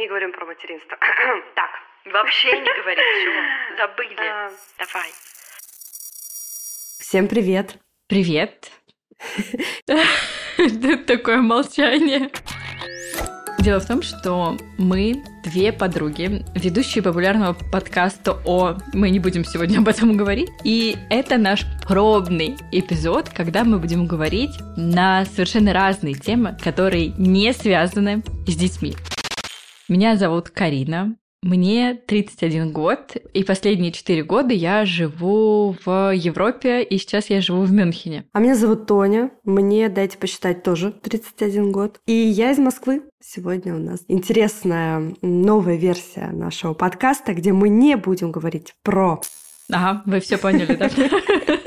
[0.00, 0.96] не говорим про материнство.
[1.54, 1.70] так,
[2.12, 4.16] вообще не говорим, все, забыли.
[4.18, 4.50] А.
[4.78, 5.10] Давай.
[6.98, 7.76] Всем привет.
[8.08, 8.70] Привет.
[11.06, 12.30] Такое молчание.
[13.58, 18.78] Дело в том, что мы две подруги, ведущие популярного подкаста о...
[18.94, 20.48] Мы не будем сегодня об этом говорить.
[20.64, 27.52] И это наш пробный эпизод, когда мы будем говорить на совершенно разные темы, которые не
[27.52, 28.96] связаны с детьми.
[29.90, 31.16] Меня зовут Карина.
[31.42, 37.62] Мне 31 год, и последние 4 года я живу в Европе, и сейчас я живу
[37.62, 38.24] в Мюнхене.
[38.32, 41.98] А меня зовут Тоня, мне, дайте посчитать, тоже 31 год.
[42.06, 43.02] И я из Москвы.
[43.20, 49.20] Сегодня у нас интересная новая версия нашего подкаста, где мы не будем говорить про
[49.72, 50.88] Ага, вы все поняли, да?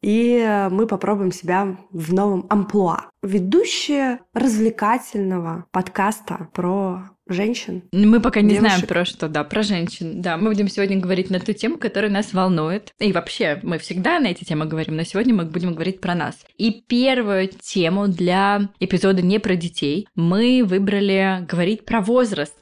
[0.00, 3.10] И мы попробуем себя в новом амплуа.
[3.22, 7.84] Ведущая развлекательного подкаста про женщин.
[7.92, 8.68] Мы пока не девушек.
[8.68, 10.20] знаем про что, да, про женщин.
[10.20, 12.92] Да, мы будем сегодня говорить на ту тему, которая нас волнует.
[12.98, 16.36] И вообще, мы всегда на эти темы говорим, но сегодня мы будем говорить про нас.
[16.58, 22.54] И первую тему для эпизода не про детей мы выбрали говорить про возраст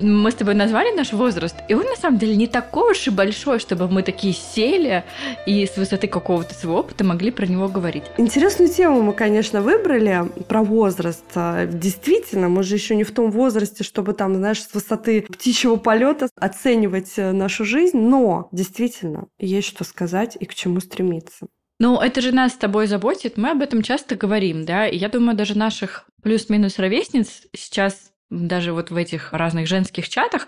[0.00, 3.10] мы с тобой назвали наш возраст, и он на самом деле не такой уж и
[3.10, 5.04] большой, чтобы мы такие сели
[5.46, 8.04] и с высоты какого-то своего опыта могли про него говорить.
[8.16, 11.24] Интересную тему мы, конечно, выбрали про возраст.
[11.34, 15.76] А, действительно, мы же еще не в том возрасте, чтобы там, знаешь, с высоты птичьего
[15.76, 21.46] полета оценивать э, нашу жизнь, но действительно есть что сказать и к чему стремиться.
[21.80, 25.08] Ну, это же нас с тобой заботит, мы об этом часто говорим, да, и я
[25.08, 30.46] думаю, даже наших плюс-минус ровесниц сейчас даже вот в этих разных женских чатах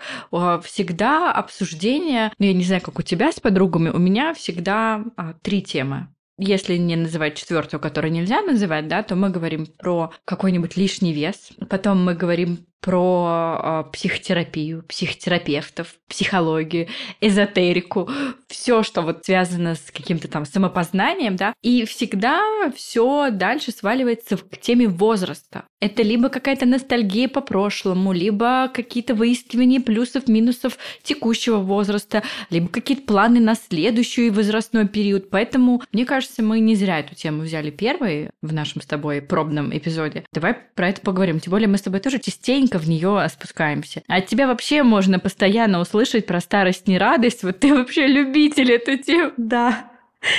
[0.63, 5.33] всегда обсуждение, ну я не знаю, как у тебя с подругами, у меня всегда а,
[5.41, 6.07] три темы.
[6.39, 11.49] Если не называть четвертую, которую нельзя называть, да, то мы говорим про какой-нибудь лишний вес.
[11.67, 16.87] Потом мы говорим про э, психотерапию, психотерапевтов, психологию,
[17.21, 18.09] эзотерику,
[18.47, 22.41] все, что вот связано с каким-то там самопознанием, да, и всегда
[22.75, 25.65] все дальше сваливается к теме возраста.
[25.79, 33.03] Это либо какая-то ностальгия по прошлому, либо какие-то выискивания плюсов, минусов текущего возраста, либо какие-то
[33.03, 35.29] планы на следующий возрастной период.
[35.29, 39.75] Поэтому, мне кажется, мы не зря эту тему взяли первой в нашем с тобой пробном
[39.75, 40.23] эпизоде.
[40.31, 41.39] Давай про это поговорим.
[41.39, 44.03] Тем более мы с тобой тоже частенько в нее спускаемся.
[44.07, 47.43] А от тебя вообще можно постоянно услышать про старость не радость.
[47.43, 49.33] Вот ты вообще любитель этой темы.
[49.37, 49.91] Да,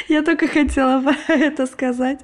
[0.09, 2.21] я только хотела бы это сказать,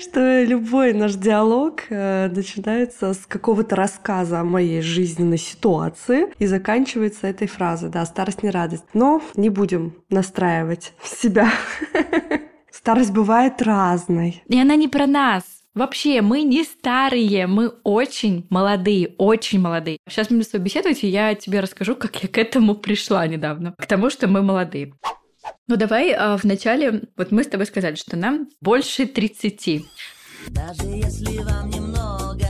[0.00, 7.26] что любой наш диалог э, начинается с какого-то рассказа о моей жизненной ситуации и заканчивается
[7.26, 8.84] этой фразой, да, старость не радость.
[8.94, 11.50] Но не будем настраивать себя.
[12.70, 14.42] Старость бывает разной.
[14.48, 15.61] И она не про нас.
[15.74, 19.96] Вообще, мы не старые, мы очень молодые, очень молодые.
[20.06, 23.74] Сейчас мы с тобой беседуете, я тебе расскажу, как я к этому пришла недавно.
[23.78, 24.92] К тому, что мы молодые.
[25.68, 29.82] Ну давай а, вначале, вот мы с тобой сказали, что нам больше 30.
[30.48, 32.46] Даже если вам немного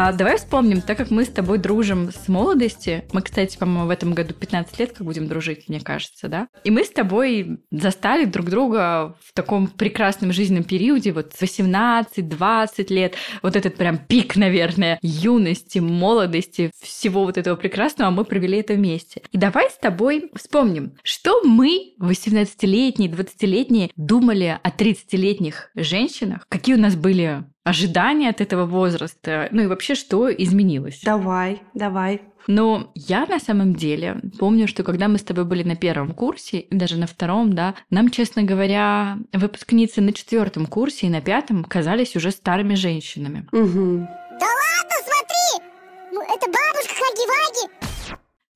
[0.00, 3.90] а давай вспомним, так как мы с тобой дружим с молодости, мы, кстати, по-моему, в
[3.90, 6.46] этом году 15 лет как будем дружить, мне кажется, да?
[6.62, 13.14] И мы с тобой застали друг друга в таком прекрасном жизненном периоде, вот 18-20 лет,
[13.42, 18.74] вот этот прям пик, наверное, юности, молодости, всего вот этого прекрасного, а мы провели это
[18.74, 19.22] вместе.
[19.32, 26.80] И давай с тобой вспомним, что мы, 18-летние, 20-летние, думали о 30-летних женщинах, какие у
[26.80, 31.02] нас были ожидания от этого возраста, ну и вообще, что изменилось?
[31.04, 32.22] Давай, давай.
[32.46, 36.64] Но я на самом деле помню, что когда мы с тобой были на первом курсе,
[36.70, 42.16] даже на втором, да, нам, честно говоря, выпускницы на четвертом курсе и на пятом казались
[42.16, 43.46] уже старыми женщинами.
[43.52, 43.98] Угу.
[44.40, 45.68] Да ладно, смотри!
[46.10, 47.77] Ну, это бабушка Хаги-Ваги!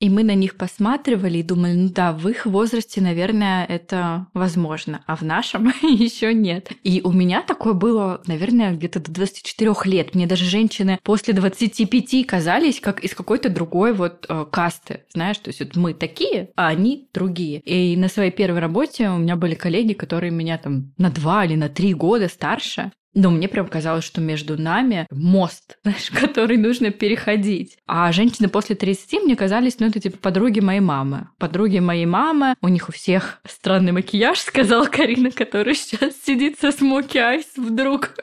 [0.03, 5.01] И мы на них посматривали и думали, ну да, в их возрасте, наверное, это возможно,
[5.07, 6.71] а в нашем еще нет.
[6.83, 10.13] И у меня такое было, наверное, где-то до 24 лет.
[10.13, 15.47] Мне даже женщины после 25 казались как из какой-то другой вот э, касты, знаешь, то
[15.51, 17.61] есть вот мы такие, а они другие.
[17.61, 21.55] И на своей первой работе у меня были коллеги, которые меня там на два или
[21.55, 22.91] на три года старше.
[23.13, 27.77] Но мне прям казалось, что между нами мост, знаешь, который нужно переходить.
[27.85, 31.29] А женщины после 30 мне казались, ну, это типа подруги моей мамы.
[31.37, 36.71] Подруги моей мамы, у них у всех странный макияж, сказала Карина, которая сейчас сидит со
[36.71, 38.15] смоки айс вдруг.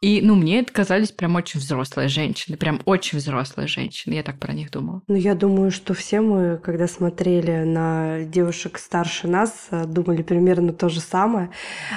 [0.00, 4.14] И, ну, мне это казались прям очень взрослые женщины, прям очень взрослые женщины.
[4.14, 5.02] Я так про них думала.
[5.08, 10.72] Ну, я думаю, что все мы, когда смотрели на девушек старше нас, э, думали примерно
[10.72, 11.50] то же самое.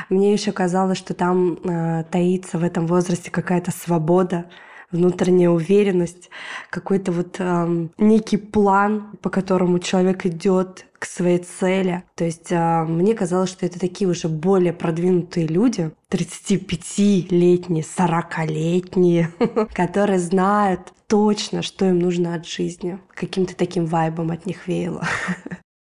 [0.10, 4.46] Мне еще казалось, что там э, таится в этом возрасте какая-то свобода,
[4.92, 6.30] внутренняя уверенность,
[6.70, 12.04] какой-то вот эм, некий план, по которому человек идет к своей цели.
[12.16, 19.30] То есть э, мне казалось, что это такие уже более продвинутые люди, 35-летние, 40-летние,
[19.74, 23.00] которые знают точно, что им нужно от жизни.
[23.16, 25.08] Каким-то таким вайбом от них веяло.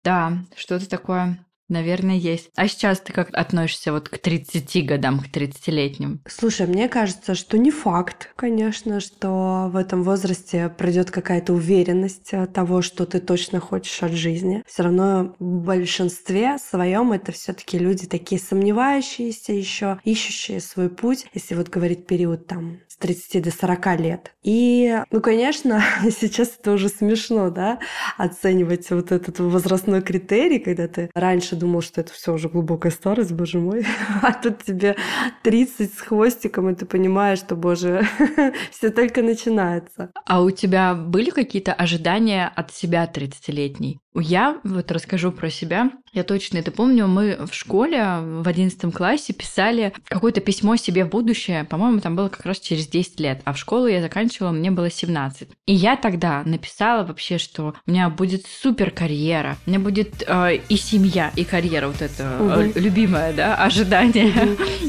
[0.04, 1.38] Да, что-то такое
[1.72, 2.50] Наверное, есть.
[2.58, 6.20] А сейчас ты как относишься вот к 30 годам, к 30-летним?
[6.28, 12.82] Слушай, мне кажется, что не факт, конечно, что в этом возрасте придет какая-то уверенность того,
[12.82, 14.66] что ты точно хочешь от жизни.
[14.68, 21.56] Все равно в большинстве своем это все-таки люди такие сомневающиеся еще, ищущие свой путь, если
[21.56, 24.32] вот говорить период там 30 до 40 лет.
[24.44, 27.80] И, ну, конечно, сейчас это уже смешно, да,
[28.18, 33.32] оценивать вот этот возрастной критерий, когда ты раньше думал, что это все уже глубокая старость,
[33.32, 33.86] боже мой,
[34.22, 34.96] а тут тебе
[35.44, 38.06] 30 с хвостиком, и ты понимаешь, что, боже,
[38.72, 40.12] все только начинается.
[40.26, 44.01] А у тебя были какие-то ожидания от себя 30-летней?
[44.14, 45.90] Я вот расскажу про себя.
[46.12, 47.08] Я точно это помню.
[47.08, 51.64] Мы в школе в одиннадцатом классе писали какое-то письмо себе в будущее.
[51.64, 53.42] По-моему, там было как раз через 10 лет.
[53.46, 55.48] А в школу я заканчивала, мне было 17.
[55.66, 59.56] И я тогда написала вообще, что у меня будет супер карьера.
[59.66, 61.88] У меня будет э, и семья, и карьера.
[61.88, 62.78] Вот это угу.
[62.78, 64.34] любимое, да, ожидание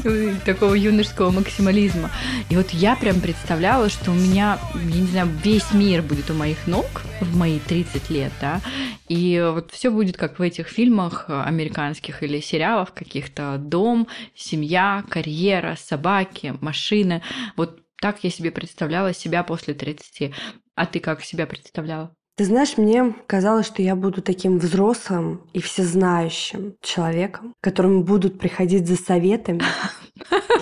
[0.03, 0.35] угу.
[0.45, 2.11] такого юношеского максимализма.
[2.49, 6.33] И вот я прям представляла, что у меня, я не знаю, весь мир будет у
[6.33, 6.85] моих ног
[7.21, 8.59] в мои 30 лет, да.
[9.13, 15.75] И вот все будет как в этих фильмах американских или сериалах каких-то дом, семья, карьера,
[15.79, 17.21] собаки, машины.
[17.55, 20.33] Вот так я себе представляла себя после 30.
[20.73, 22.15] А ты как себя представляла?
[22.37, 28.87] Ты знаешь, мне казалось, что я буду таким взрослым и всезнающим человеком, которому будут приходить
[28.87, 29.61] за советами,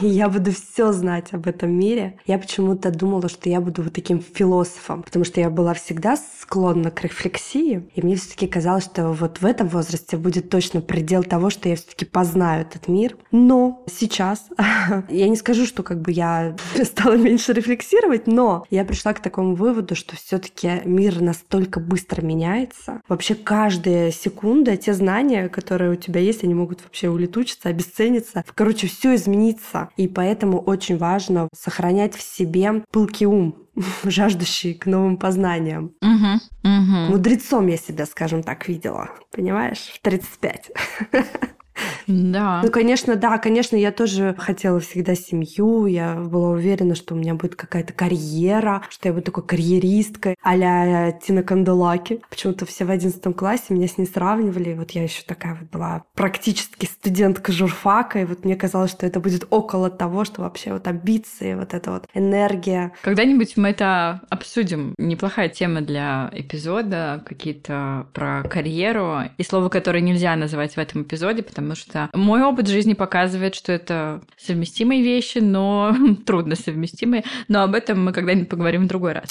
[0.02, 2.20] я буду все знать об этом мире.
[2.26, 6.92] Я почему-то думала, что я буду вот таким философом, потому что я была всегда склонна
[6.92, 11.50] к рефлексии, и мне все-таки казалось, что вот в этом возрасте будет точно предел того,
[11.50, 13.18] что я все-таки познаю этот мир.
[13.32, 14.48] Но сейчас
[15.10, 19.56] я не скажу, что как бы я стала меньше рефлексировать, но я пришла к такому
[19.56, 23.02] выводу, что все-таки мир настолько быстро меняется.
[23.08, 28.44] Вообще каждая секунда, те знания, которые у тебя есть, они могут вообще улетучиться, обесцениться.
[28.56, 29.90] Короче, все изменится.
[29.98, 33.56] И поэтому очень важно сохранять в себе пылкий ум,
[34.04, 35.94] жаждущий к новым познаниям.
[36.02, 37.12] Угу, угу.
[37.12, 39.10] Мудрецом я себя, скажем так, видела.
[39.32, 39.92] Понимаешь?
[39.94, 40.72] В 35.
[42.12, 42.62] Да.
[42.64, 47.36] Ну, конечно, да, конечно, я тоже хотела всегда семью, я была уверена, что у меня
[47.36, 52.22] будет какая-то карьера, что я буду такой карьеристкой а-ля Тина Канделаки.
[52.30, 55.70] Почему-то все в одиннадцатом классе меня с ней сравнивали, и вот я еще такая вот
[55.70, 60.74] была практически студентка журфака, и вот мне казалось, что это будет около того, что вообще
[60.74, 62.92] вот амбиции, вот эта вот энергия.
[63.04, 64.96] Когда-нибудь мы это обсудим.
[64.98, 71.44] Неплохая тема для эпизода, какие-то про карьеру, и слово, которое нельзя называть в этом эпизоде,
[71.44, 75.96] потому что что мой опыт жизни показывает, что это совместимые вещи, но
[76.26, 77.24] трудно совместимые.
[77.48, 79.30] Но об этом мы когда-нибудь поговорим в другой раз.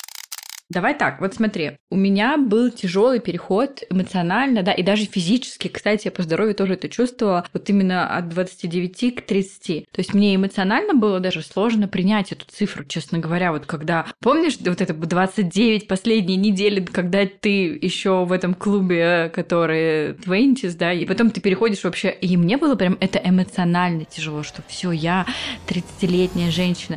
[0.70, 6.06] Давай так, вот смотри, у меня был тяжелый переход эмоционально, да, и даже физически, кстати,
[6.06, 9.86] я по здоровью тоже это чувствовала, вот именно от 29 к 30.
[9.90, 14.58] То есть мне эмоционально было даже сложно принять эту цифру, честно говоря, вот когда, помнишь,
[14.64, 21.04] вот это 29 последние недели, когда ты еще в этом клубе, который 20 да, и
[21.04, 25.26] потом ты переходишь вообще, и мне было прям это эмоционально тяжело, что все, я
[25.66, 26.96] 30-летняя женщина.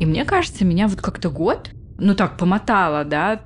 [0.00, 3.40] И мне кажется, меня вот как-то год ну так, помотала, да,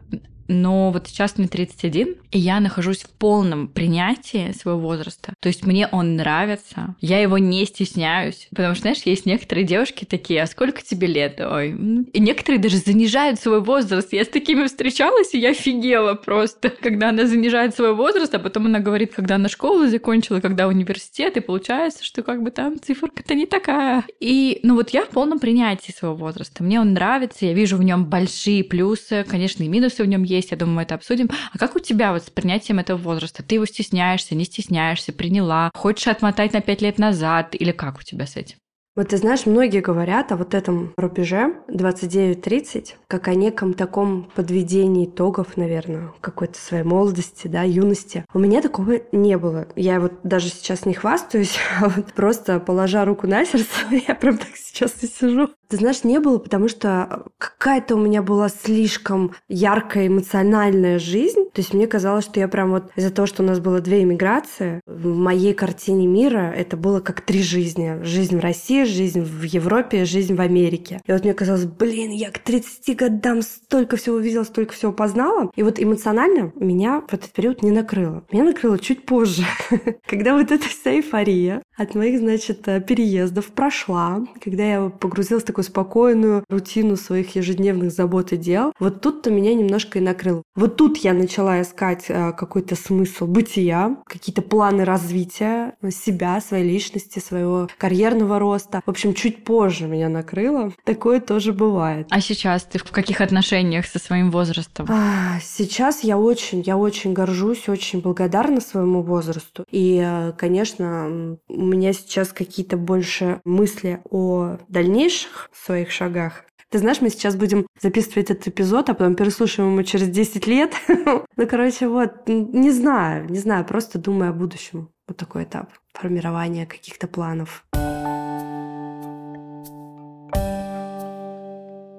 [0.48, 5.34] но вот сейчас мне 31, и я нахожусь в полном принятии своего возраста.
[5.40, 10.04] То есть мне он нравится, я его не стесняюсь, потому что, знаешь, есть некоторые девушки
[10.04, 11.40] такие, а сколько тебе лет?
[11.40, 11.70] Ой.
[12.12, 14.12] И некоторые даже занижают свой возраст.
[14.12, 18.66] Я с такими встречалась, и я офигела просто, когда она занижает свой возраст, а потом
[18.66, 23.34] она говорит, когда она школу закончила, когда университет, и получается, что как бы там циферка-то
[23.34, 24.04] не такая.
[24.20, 26.62] И, ну вот я в полном принятии своего возраста.
[26.62, 30.37] Мне он нравится, я вижу в нем большие плюсы, конечно, и минусы в нем есть,
[30.38, 31.30] есть, я думаю, мы это обсудим.
[31.52, 33.42] А как у тебя вот с принятием этого возраста?
[33.42, 35.70] Ты его стесняешься, не стесняешься, приняла?
[35.74, 37.54] Хочешь отмотать на пять лет назад?
[37.54, 38.56] Или как у тебя с этим?
[38.98, 45.04] Вот ты знаешь, многие говорят о вот этом рубеже 29-30, как о неком таком подведении
[45.06, 48.24] итогов, наверное, какой-то своей молодости, да, юности.
[48.34, 49.68] У меня такого не было.
[49.76, 53.68] Я вот даже сейчас не хвастаюсь, а вот просто положа руку на сердце,
[54.08, 55.50] я прям так сейчас и сижу.
[55.68, 61.44] Ты знаешь, не было, потому что какая-то у меня была слишком яркая эмоциональная жизнь.
[61.52, 64.02] То есть мне казалось, что я прям вот из-за того, что у нас было две
[64.02, 68.00] иммиграции, в моей картине мира это было как три жизни.
[68.02, 71.00] Жизнь в России, жизнь в Европе, жизнь в Америке.
[71.06, 75.50] И вот мне казалось, блин, я к 30 годам столько всего увидела, столько всего познала.
[75.56, 78.24] И вот эмоционально меня в этот период не накрыло.
[78.32, 79.44] Меня накрыло чуть позже,
[80.06, 85.46] когда вот эта вся эйфория от моих, значит, э, переездов прошла, когда я погрузилась в
[85.46, 90.42] такую спокойную рутину своих ежедневных забот и дел, вот тут-то меня немножко и накрыло.
[90.56, 97.20] Вот тут я начала искать э, какой-то смысл бытия, какие-то планы развития себя, своей личности,
[97.20, 98.82] своего карьерного роста.
[98.84, 100.72] В общем, чуть позже меня накрыло.
[100.84, 102.08] Такое тоже бывает.
[102.10, 104.86] А сейчас ты в каких отношениях со своим возрастом?
[104.88, 109.64] А, сейчас я очень, я очень горжусь, очень благодарна своему возрасту.
[109.70, 116.44] И, э, конечно, меня сейчас какие-то больше мысли о дальнейших своих шагах.
[116.70, 120.74] Ты знаешь, мы сейчас будем записывать этот эпизод, а потом переслушаем его через 10 лет.
[120.88, 124.90] ну, короче, вот, не знаю, не знаю, просто думаю о будущем.
[125.06, 127.64] Вот такой этап формирования каких-то планов.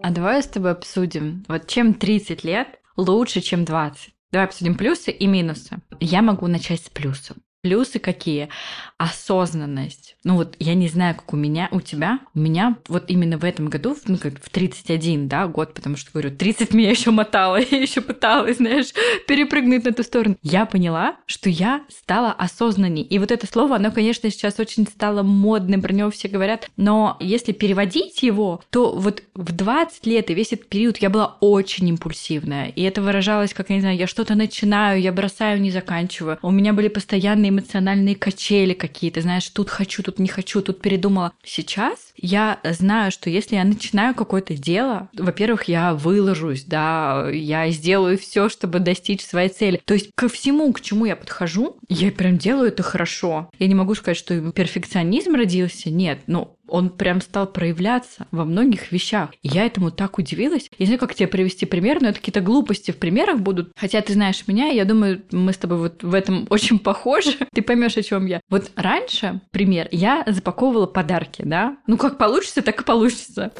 [0.01, 4.13] А давай с тобой обсудим, вот чем 30 лет лучше, чем 20.
[4.31, 5.77] Давай обсудим плюсы и минусы.
[5.99, 7.38] Я могу начать с плюсов.
[7.61, 8.47] Плюсы какие?
[8.97, 10.15] Осознанность.
[10.23, 12.19] Ну вот я не знаю, как у меня, у тебя.
[12.33, 16.11] У меня вот именно в этом году, ну как в 31, да, год, потому что,
[16.13, 18.93] говорю, 30 меня еще мотало, я еще пыталась, знаешь,
[19.27, 20.37] перепрыгнуть на ту сторону.
[20.41, 23.03] Я поняла, что я стала осознанней.
[23.03, 26.69] И вот это слово, оно, конечно, сейчас очень стало модным, про него все говорят.
[26.77, 31.35] Но если переводить его, то вот в 20 лет и весь этот период я была
[31.41, 32.69] очень импульсивная.
[32.69, 36.39] И это выражалось, как, я не знаю, я что-то начинаю, я бросаю, не заканчиваю.
[36.41, 41.33] У меня были постоянные эмоциональные качели какие-то, знаешь, тут хочу, тут не хочу, тут передумала.
[41.43, 48.17] Сейчас я знаю, что если я начинаю какое-то дело, во-первых, я выложусь, да, я сделаю
[48.17, 49.81] все, чтобы достичь своей цели.
[49.85, 53.49] То есть ко всему, к чему я подхожу, я прям делаю это хорошо.
[53.59, 58.91] Я не могу сказать, что перфекционизм родился, нет, но он прям стал проявляться во многих
[58.91, 59.31] вещах.
[59.41, 60.69] И я этому так удивилась.
[60.77, 63.71] Я не знаю, как тебе привести пример, но это какие-то глупости в примерах будут.
[63.75, 67.35] Хотя ты знаешь меня, я думаю, мы с тобой вот в этом очень похожи.
[67.53, 68.41] Ты поймешь, о чем я.
[68.49, 71.77] Вот раньше, пример, я запаковывала подарки, да?
[71.88, 73.51] Ну, как получится, так и получится.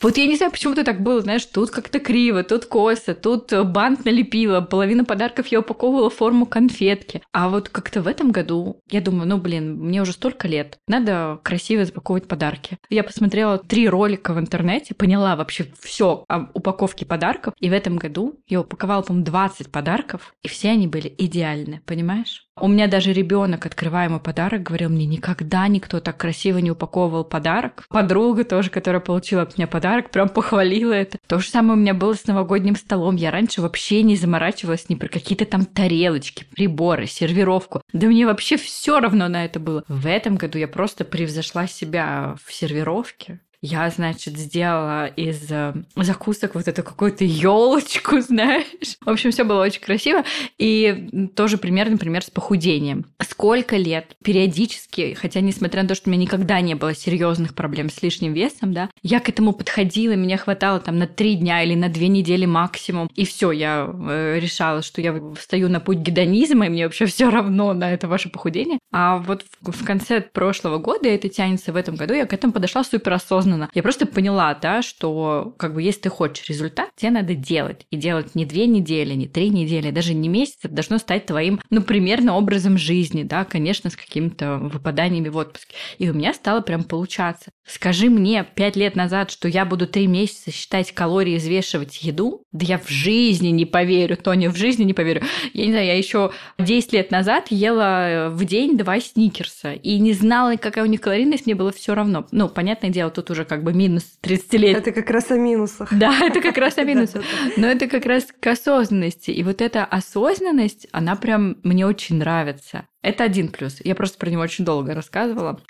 [0.00, 3.52] Вот я не знаю, почему ты так было, знаешь, тут как-то криво, тут косо, тут
[3.66, 7.22] бант налепила, половина подарков я упаковывала в форму конфетки.
[7.32, 11.40] А вот как-то в этом году я думаю, ну, блин, мне уже столько лет, надо
[11.42, 12.78] красиво запаковывать подарки.
[12.90, 17.96] Я посмотрела три ролика в интернете, поняла вообще все о упаковке подарков, и в этом
[17.96, 22.47] году я упаковала, по-моему, 20 подарков, и все они были идеальны, понимаешь?
[22.60, 27.24] У меня даже ребенок, открывая мой подарок, говорил мне, никогда никто так красиво не упаковывал
[27.24, 27.84] подарок.
[27.88, 31.18] Подруга тоже, которая получила от меня подарок, прям похвалила это.
[31.26, 33.16] То же самое у меня было с новогодним столом.
[33.16, 37.82] Я раньше вообще не заморачивалась ни про какие-то там тарелочки, приборы, сервировку.
[37.92, 39.84] Да мне вообще все равно на это было.
[39.88, 43.40] В этом году я просто превзошла себя в сервировке.
[43.60, 48.96] Я, значит, сделала из э, закусок вот эту какую-то елочку, знаешь.
[49.04, 50.24] В общем, все было очень красиво.
[50.58, 53.06] И тоже пример, например, с похудением.
[53.20, 57.90] Сколько лет периодически, хотя несмотря на то, что у меня никогда не было серьезных проблем
[57.90, 61.74] с лишним весом, да, я к этому подходила, меня хватало там на три дня или
[61.74, 63.08] на две недели максимум.
[63.16, 67.28] И все, я э, решала, что я встаю на путь гедонизма, и мне вообще все
[67.28, 68.78] равно на это ваше похудение.
[68.92, 72.52] А вот в, конце прошлого года, и это тянется в этом году, я к этому
[72.52, 73.14] подошла супер
[73.48, 73.70] осознанно.
[73.74, 77.86] Я просто поняла, да, что как бы если ты хочешь результат, тебе надо делать.
[77.90, 80.58] И делать не две недели, не три недели, даже не месяц.
[80.62, 85.74] Это должно стать твоим, ну, примерно образом жизни, да, конечно, с какими-то выпаданиями в отпуске.
[85.98, 87.50] И у меня стало прям получаться.
[87.66, 92.64] Скажи мне пять лет назад, что я буду три месяца считать калории, взвешивать еду, да
[92.66, 95.22] я в жизни не поверю, Тоня, в жизни не поверю.
[95.52, 100.12] Я не знаю, я еще 10 лет назад ела в день два сникерса и не
[100.12, 102.26] знала, какая у них калорийность, мне было все равно.
[102.30, 104.76] Ну, понятное дело, тут уже уже как бы минус 30 лет.
[104.78, 105.92] Это как раз о минусах.
[105.92, 107.22] Да, это как раз о минусах.
[107.56, 109.30] Но это как раз к осознанности.
[109.30, 112.86] И вот эта осознанность, она прям мне очень нравится.
[113.02, 113.80] Это один плюс.
[113.84, 115.60] Я просто про него очень долго рассказывала.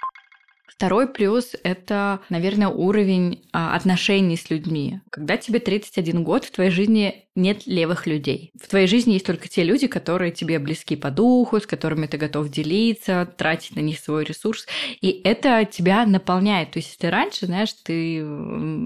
[0.79, 5.01] Второй плюс– это, наверное, уровень а, отношений с людьми.
[5.11, 8.53] Когда тебе 31 год, в твоей жизни нет левых людей.
[8.61, 12.17] В твоей жизни есть только те люди, которые тебе близки по духу, с которыми ты
[12.17, 14.67] готов делиться, тратить на них свой ресурс.
[15.01, 16.73] И это тебя наполняет.
[16.73, 18.25] То есть, если раньше, знаешь, ты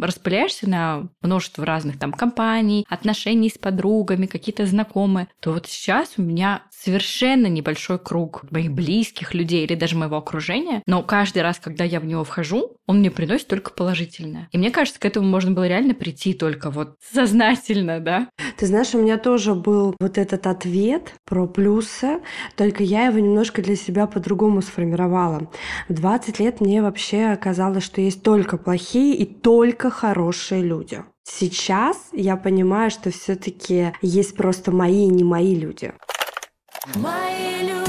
[0.03, 6.23] распыляешься на множество разных там компаний, отношений с подругами, какие-то знакомые, то вот сейчас у
[6.23, 11.85] меня совершенно небольшой круг моих близких людей или даже моего окружения, но каждый раз, когда
[11.85, 14.49] я в него вхожу, он мне приносит только положительное.
[14.53, 18.29] И мне кажется, к этому можно было реально прийти только вот сознательно, да.
[18.57, 22.21] Ты знаешь, у меня тоже был вот этот ответ про плюсы,
[22.57, 25.51] только я его немножко для себя по-другому сформировала.
[25.89, 31.03] В 20 лет мне вообще казалось, что есть только плохие и только хорошие люди.
[31.25, 35.93] Сейчас я понимаю, что все-таки есть просто мои и не мои люди.
[36.87, 37.82] Мои люди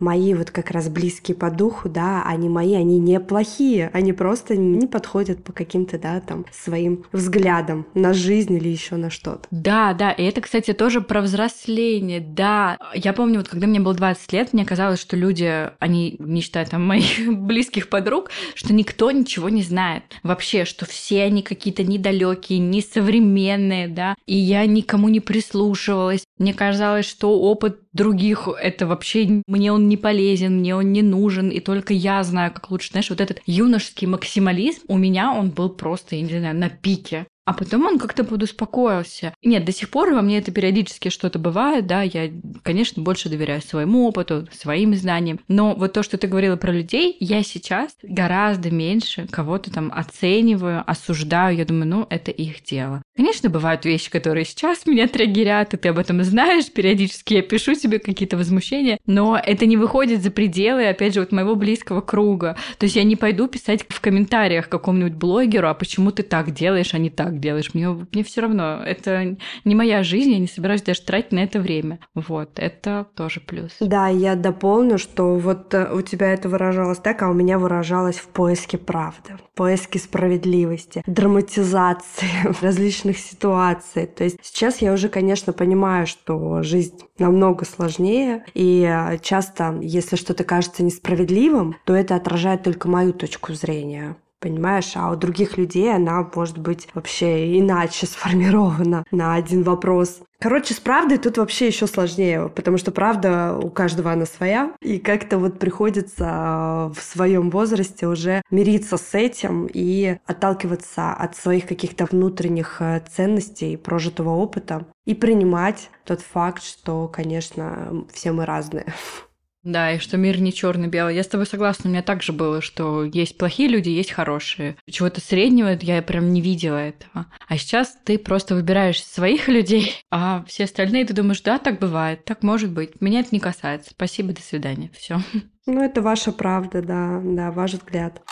[0.00, 4.56] Мои вот как раз близкие по духу, да, они мои, они не плохие, они просто
[4.56, 9.46] не подходят по каким-то, да, там, своим взглядам на жизнь или еще на что-то.
[9.50, 12.78] Да, да, и это, кстати, тоже про взросление, да.
[12.94, 16.64] Я помню, вот когда мне было 20 лет, мне казалось, что люди, они, не считая
[16.64, 22.58] там моих близких подруг, что никто ничего не знает вообще, что все они какие-то недалекие,
[22.58, 26.24] несовременные, да, и я никому не прислушивалась.
[26.38, 31.48] Мне казалось, что опыт других это вообще мне он не полезен, мне он не нужен,
[31.48, 32.90] и только я знаю, как лучше.
[32.90, 37.26] Знаешь, вот этот юношеский максимализм у меня он был просто, я не знаю, на пике.
[37.50, 39.34] А потом он как-то подуспокоился.
[39.42, 42.30] Нет, до сих пор во мне это периодически что-то бывает, да, я,
[42.62, 45.40] конечно, больше доверяю своему опыту, своим знаниям.
[45.48, 50.84] Но вот то, что ты говорила про людей, я сейчас гораздо меньше кого-то там оцениваю,
[50.86, 51.56] осуждаю.
[51.56, 53.02] Я думаю, ну, это их дело.
[53.16, 56.70] Конечно, бывают вещи, которые сейчас меня триггерят, и ты об этом знаешь.
[56.70, 61.32] Периодически я пишу себе какие-то возмущения, но это не выходит за пределы, опять же, вот
[61.32, 62.56] моего близкого круга.
[62.78, 66.94] То есть я не пойду писать в комментариях какому-нибудь блогеру, а почему ты так делаешь,
[66.94, 67.74] а не так делаешь.
[67.74, 68.82] Мне, мне все равно.
[68.84, 72.00] Это не моя жизнь, я не собираюсь даже тратить на это время.
[72.14, 73.76] Вот, это тоже плюс.
[73.80, 78.18] Да, я дополню, что вот э, у тебя это выражалось так, а у меня выражалось
[78.18, 82.28] в поиске правды, в поиске справедливости, драматизации
[82.60, 84.06] различных ситуаций.
[84.06, 90.16] То есть сейчас я уже, конечно, понимаю, что жизнь намного сложнее, и э, часто, если
[90.16, 95.94] что-то кажется несправедливым, то это отражает только мою точку зрения понимаешь, а у других людей
[95.94, 100.20] она может быть вообще иначе сформирована на один вопрос.
[100.40, 104.98] Короче, с правдой тут вообще еще сложнее, потому что правда у каждого она своя, и
[104.98, 111.66] как-то вот приходится а, в своем возрасте уже мириться с этим и отталкиваться от своих
[111.66, 118.86] каких-то внутренних э, ценностей, прожитого опыта и принимать тот факт, что, конечно, все мы разные.
[119.62, 121.14] Да, и что мир не черно-белый.
[121.14, 124.76] Я с тобой согласна, у меня также было, что есть плохие люди, есть хорошие.
[124.88, 127.26] Чего-то среднего я прям не видела этого.
[127.46, 132.24] А сейчас ты просто выбираешь своих людей, а все остальные ты думаешь, да, так бывает,
[132.24, 133.00] так может быть.
[133.00, 133.90] Меня это не касается.
[133.90, 134.90] Спасибо, до свидания.
[134.94, 135.20] Все.
[135.66, 138.22] Ну, это ваша правда, да, да, ваш взгляд.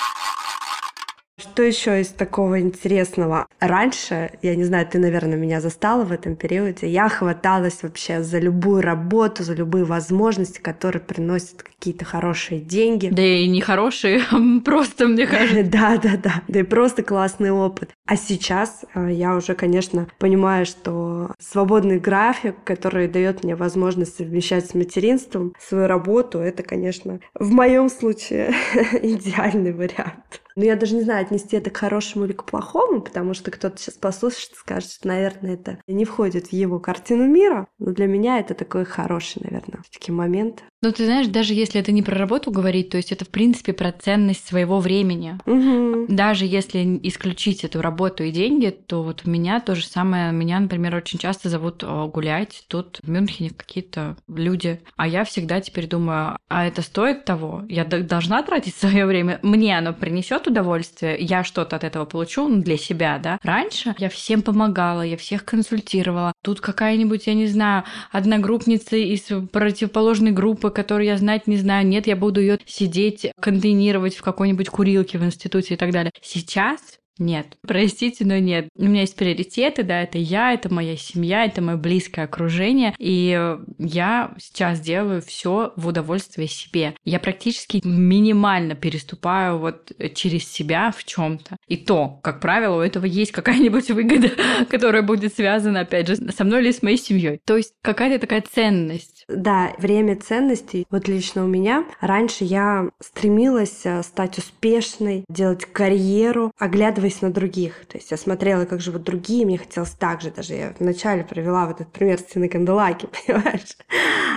[1.38, 3.46] Что еще из такого интересного?
[3.60, 8.40] Раньше, я не знаю, ты, наверное, меня застала в этом периоде, я хваталась вообще за
[8.40, 13.10] любую работу, за любые возможности, которые приносят какие-то хорошие деньги.
[13.12, 14.20] Да и не хорошие,
[14.64, 15.62] просто, мне кажется.
[15.62, 16.42] Да, да, да.
[16.48, 17.90] Да и просто классный опыт.
[18.06, 24.66] А сейчас э, я уже, конечно, понимаю, что свободный график, который дает мне возможность совмещать
[24.66, 28.54] с материнством свою работу, это, конечно, в моем случае
[29.02, 30.42] идеальный вариант.
[30.58, 33.78] Но я даже не знаю, отнести это к хорошему или к плохому, потому что кто-то
[33.78, 37.68] сейчас послушает и скажет, что, наверное, это не входит в его картину мира.
[37.78, 40.64] Но для меня это такой хороший, наверное, все-таки момент.
[40.80, 43.72] Ну, ты знаешь, даже если это не про работу говорить, то есть это, в принципе,
[43.72, 45.36] про ценность своего времени.
[45.44, 46.06] Угу.
[46.08, 50.30] Даже если исключить эту работу и деньги, то вот у меня то же самое.
[50.30, 54.80] Меня, например, очень часто зовут э, гулять тут в Мюнхене какие-то люди.
[54.96, 57.64] А я всегда теперь думаю, а это стоит того?
[57.68, 59.40] Я должна тратить свое время?
[59.42, 61.16] Мне оно принесет удовольствие?
[61.18, 63.40] Я что-то от этого получу ну, для себя, да?
[63.42, 66.32] Раньше я всем помогала, я всех консультировала.
[66.44, 71.86] Тут какая-нибудь, я не знаю, одногруппница из противоположной группы группы, которую я знать не знаю.
[71.86, 76.12] Нет, я буду ее сидеть, контейнировать в какой-нибудь курилке в институте и так далее.
[76.22, 76.80] Сейчас
[77.18, 77.46] нет.
[77.66, 78.68] Простите, но нет.
[78.76, 83.56] У меня есть приоритеты, да, это я, это моя семья, это мое близкое окружение, и
[83.78, 86.94] я сейчас делаю все в удовольствие себе.
[87.04, 91.56] Я практически минимально переступаю вот через себя в чем-то.
[91.66, 94.30] И то, как правило, у этого есть какая-нибудь выгода,
[94.70, 97.40] которая будет связана, опять же, со мной или с моей семьей.
[97.44, 99.17] То есть какая-то такая ценность.
[99.28, 100.86] Да, время ценностей.
[100.90, 107.84] Вот лично у меня раньше я стремилась э, стать успешной, делать карьеру, оглядываясь на других.
[107.86, 110.30] То есть я смотрела, как живут другие, мне хотелось так же.
[110.30, 113.76] Даже я вначале провела вот этот пример стены Канделаки, понимаешь?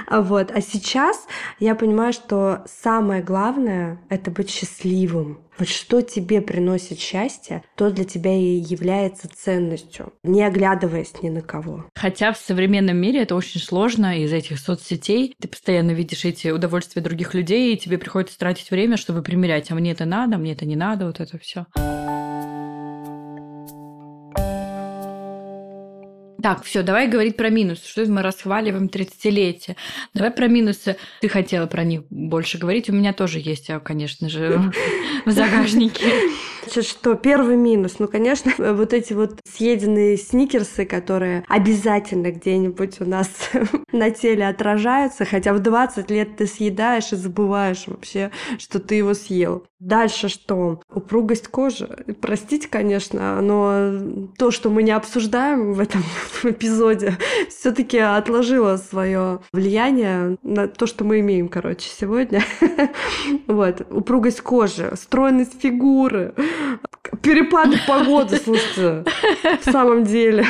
[0.09, 0.51] Вот.
[0.51, 1.25] А сейчас
[1.59, 8.03] я понимаю, что самое главное— это быть счастливым Вот что тебе приносит счастье, то для
[8.03, 11.85] тебя и является ценностью, не оглядываясь ни на кого.
[11.93, 15.35] Хотя в современном мире это очень сложно из этих соцсетей.
[15.39, 19.75] Ты постоянно видишь эти удовольствия других людей, и тебе приходится тратить время, чтобы примерять, а
[19.75, 21.67] мне это надо, мне это не надо, вот это все.
[26.41, 27.87] Так, все, давай говорить про минусы.
[27.87, 29.75] Что мы расхваливаем 30-летие?
[30.13, 30.97] Давай про минусы.
[31.19, 32.89] Ты хотела про них больше говорить.
[32.89, 34.71] У меня тоже есть, а, конечно же,
[35.25, 36.05] в загашнике.
[36.67, 37.95] Что первый минус?
[37.99, 43.29] Ну, конечно, вот эти вот съеденные сникерсы, которые обязательно где-нибудь у нас
[43.91, 49.13] на теле отражаются, хотя в 20 лет ты съедаешь и забываешь вообще, что ты его
[49.13, 49.65] съел.
[49.81, 50.79] Дальше что?
[50.93, 51.89] Упругость кожи.
[52.21, 56.03] Простите, конечно, но то, что мы не обсуждаем в этом
[56.43, 57.17] эпизоде,
[57.49, 62.43] все таки отложило свое влияние на то, что мы имеем, короче, сегодня.
[63.47, 63.81] Вот.
[63.89, 66.35] Упругость кожи, стройность фигуры,
[67.23, 69.03] перепады погоды, слушайте,
[69.63, 70.45] в самом деле.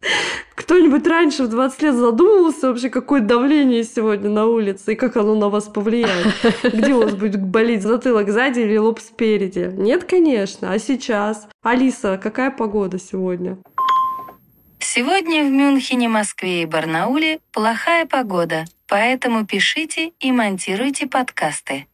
[0.70, 5.34] Кто-нибудь раньше в 20 лет задумывался вообще, какое давление сегодня на улице и как оно
[5.34, 6.28] на вас повлияет?
[6.62, 9.68] Где у вас будет болеть затылок сзади или лоб спереди?
[9.76, 10.70] Нет, конечно.
[10.70, 11.48] А сейчас?
[11.64, 13.58] Алиса, какая погода сегодня?
[14.78, 21.88] Сегодня в Мюнхене, Москве и Барнауле плохая погода, поэтому пишите и монтируйте подкасты.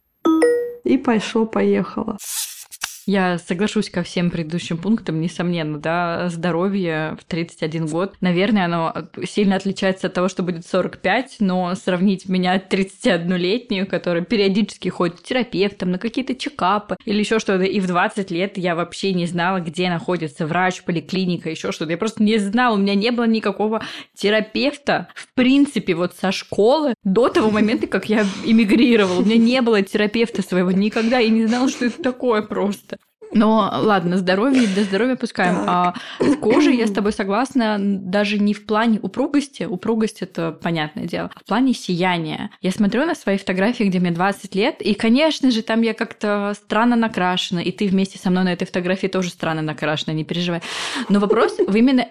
[0.83, 2.19] И пошло-поехало.
[3.07, 8.13] Я соглашусь ко всем предыдущим пунктам, несомненно, да, здоровье в 31 год.
[8.19, 8.93] Наверное, оно
[9.25, 15.23] сильно отличается от того, что будет 45, но сравнить меня 31-летнюю, которая периодически ходит к
[15.23, 19.61] терапевтам, на какие-то чекапы или еще что-то, и в 20 лет я вообще не знала,
[19.61, 21.91] где находится врач, поликлиника, еще что-то.
[21.91, 26.93] Я просто не знала, у меня не было никакого терапевта, в принципе, вот со школы
[27.05, 29.21] до того момента, как я эмигрировала.
[29.21, 32.96] У меня не было терапевта своего никогда, я не знала, что это такое просто.
[33.33, 35.55] Но ладно, здоровье, до здоровья пускаем.
[35.55, 35.67] Так.
[35.67, 41.05] А с кожей я с тобой согласна даже не в плане упругости, упругость это понятное
[41.05, 42.51] дело, а в плане сияния.
[42.61, 46.53] Я смотрю на свои фотографии, где мне 20 лет, и, конечно же, там я как-то
[46.55, 50.61] странно накрашена, и ты вместе со мной на этой фотографии тоже странно накрашена, не переживай.
[51.09, 52.07] Но вопрос в именно...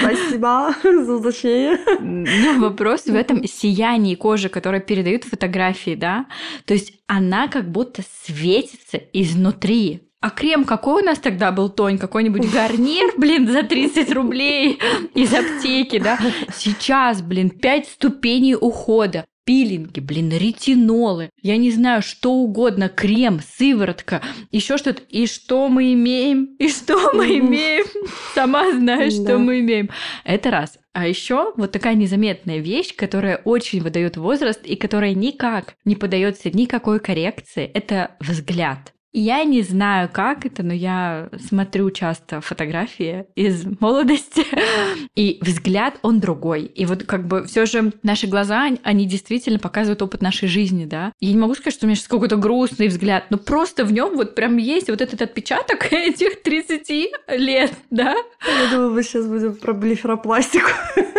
[0.00, 1.78] Спасибо за уточнение.
[2.00, 6.26] Ну, вопрос в этом сиянии кожи, которое передают фотографии, да?
[6.66, 10.09] То есть она как будто светится изнутри.
[10.20, 11.96] А крем какой у нас тогда был, Тонь?
[11.96, 14.78] Какой-нибудь гарнир, блин, за 30 рублей
[15.14, 16.18] из аптеки, да?
[16.54, 24.22] Сейчас, блин, 5 ступеней ухода пилинги, блин, ретинолы, я не знаю, что угодно, крем, сыворотка,
[24.52, 25.02] еще что-то.
[25.08, 26.54] И что мы имеем?
[26.58, 27.86] И что мы имеем?
[28.34, 29.90] Сама знаешь, что мы имеем.
[30.24, 30.78] Это раз.
[30.92, 36.50] А еще вот такая незаметная вещь, которая очень выдает возраст и которая никак не подается
[36.50, 38.92] никакой коррекции, это взгляд.
[39.12, 44.44] Я не знаю, как это, но я смотрю часто фотографии из молодости,
[45.16, 46.64] и взгляд, он другой.
[46.64, 51.12] И вот как бы все же наши глаза, они действительно показывают опыт нашей жизни, да.
[51.18, 54.14] Я не могу сказать, что у меня сейчас какой-то грустный взгляд, но просто в нем
[54.14, 56.88] вот прям есть вот этот отпечаток этих 30
[57.36, 58.14] лет, да.
[58.46, 60.70] Я думаю, мы сейчас будем про блеферопластику.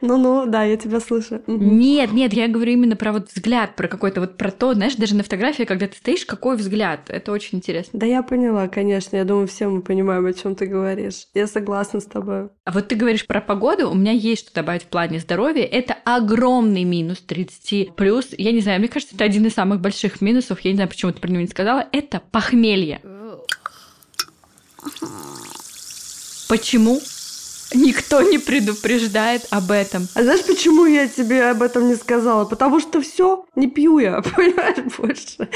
[0.00, 1.42] Ну-ну, да, я тебя слышу.
[1.46, 5.14] Нет, нет, я говорю именно про вот взгляд, про какой-то вот про то, знаешь, даже
[5.14, 7.02] на фотографии, когда ты стоишь, какой взгляд.
[7.08, 7.98] Это очень интересно.
[7.98, 9.16] Да, я поняла, конечно.
[9.16, 11.26] Я думаю, все мы понимаем, о чем ты говоришь.
[11.34, 12.48] Я согласна с тобой.
[12.64, 15.64] А вот ты говоришь про погоду, у меня есть что добавить в плане здоровья.
[15.64, 18.28] Это огромный минус 30 плюс.
[18.36, 20.60] Я не знаю, мне кажется, это один из самых больших минусов.
[20.60, 21.86] Я не знаю, почему ты про него не сказала.
[21.92, 23.00] Это похмелье.
[26.48, 27.00] Почему?
[27.74, 30.08] Никто не предупреждает об этом.
[30.14, 32.44] А знаешь, почему я тебе об этом не сказала?
[32.44, 35.48] Потому что все, не пью я, понимаешь, больше.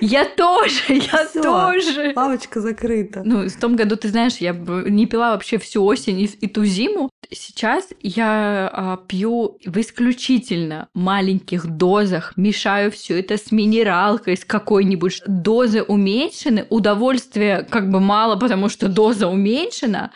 [0.00, 2.12] Я тоже, я всё, тоже.
[2.14, 3.22] Лавочка закрыта.
[3.24, 6.64] Ну, в том году, ты знаешь, я не пила вообще всю осень и, и ту
[6.64, 7.10] зиму.
[7.30, 15.22] Сейчас я а, пью в исключительно маленьких дозах, мешаю все это с минералкой, с какой-нибудь
[15.26, 20.12] дозы уменьшены, удовольствия как бы мало, потому что доза уменьшена,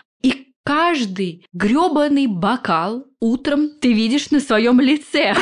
[0.71, 5.35] каждый грёбаный бокал утром ты видишь на своем лице.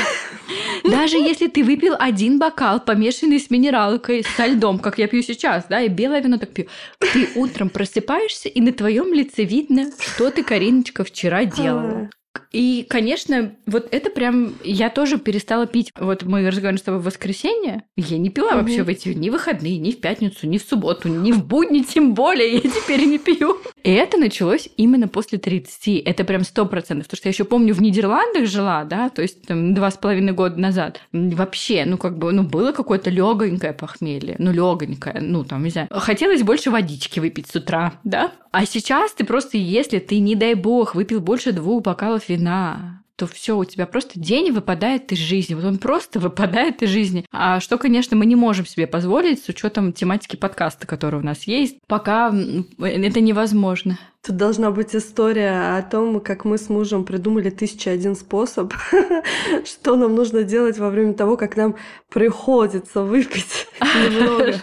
[0.85, 5.67] Даже если ты выпил один бокал, помешанный с минералкой, со льдом, как я пью сейчас,
[5.69, 6.67] да, и белое вино так пью,
[7.12, 12.09] ты утром просыпаешься, и на твоем лице видно, что ты, Кариночка, вчера делала.
[12.53, 14.55] И, конечно, вот это прям...
[14.64, 15.93] Я тоже перестала пить.
[15.99, 17.85] Вот мы разговаривали с тобой в воскресенье.
[17.97, 21.33] Я не пила вообще в эти ни выходные, ни в пятницу, ни в субботу, ни
[21.33, 22.55] в будни, тем более.
[22.55, 23.59] Я теперь не пью.
[23.83, 26.03] И это началось именно после 30.
[26.05, 27.07] Это прям сто процентов.
[27.07, 30.33] Потому что я еще помню, в Нидерландах жила, да, то есть там два с половиной
[30.33, 31.01] года назад.
[31.12, 34.37] Вообще, ну как бы, ну было какое-то легонькое похмелье.
[34.38, 35.88] Ну легонькое, ну там, не знаю.
[35.91, 38.33] Хотелось больше водички выпить с утра, да?
[38.51, 43.27] А сейчас ты просто, если ты, не дай бог, выпил больше двух бокалов вина, то
[43.27, 45.55] все, у тебя просто день выпадает из жизни.
[45.55, 47.27] Вот он просто выпадает из жизни.
[47.33, 51.45] А что, конечно, мы не можем себе позволить с учетом тематики подкаста, который у нас
[51.45, 51.79] есть.
[51.89, 53.99] Пока м, это невозможно.
[54.29, 58.75] Тут должна быть история о том, как мы с мужем придумали тысяча один способ,
[59.64, 61.77] что нам нужно делать во время того, как нам
[62.11, 64.57] приходится выпить немного,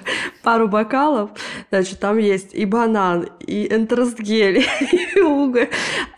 [0.43, 1.31] пару бокалов.
[1.71, 4.67] Значит, там есть и банан, и энтеросгель,
[5.15, 5.69] и уголь.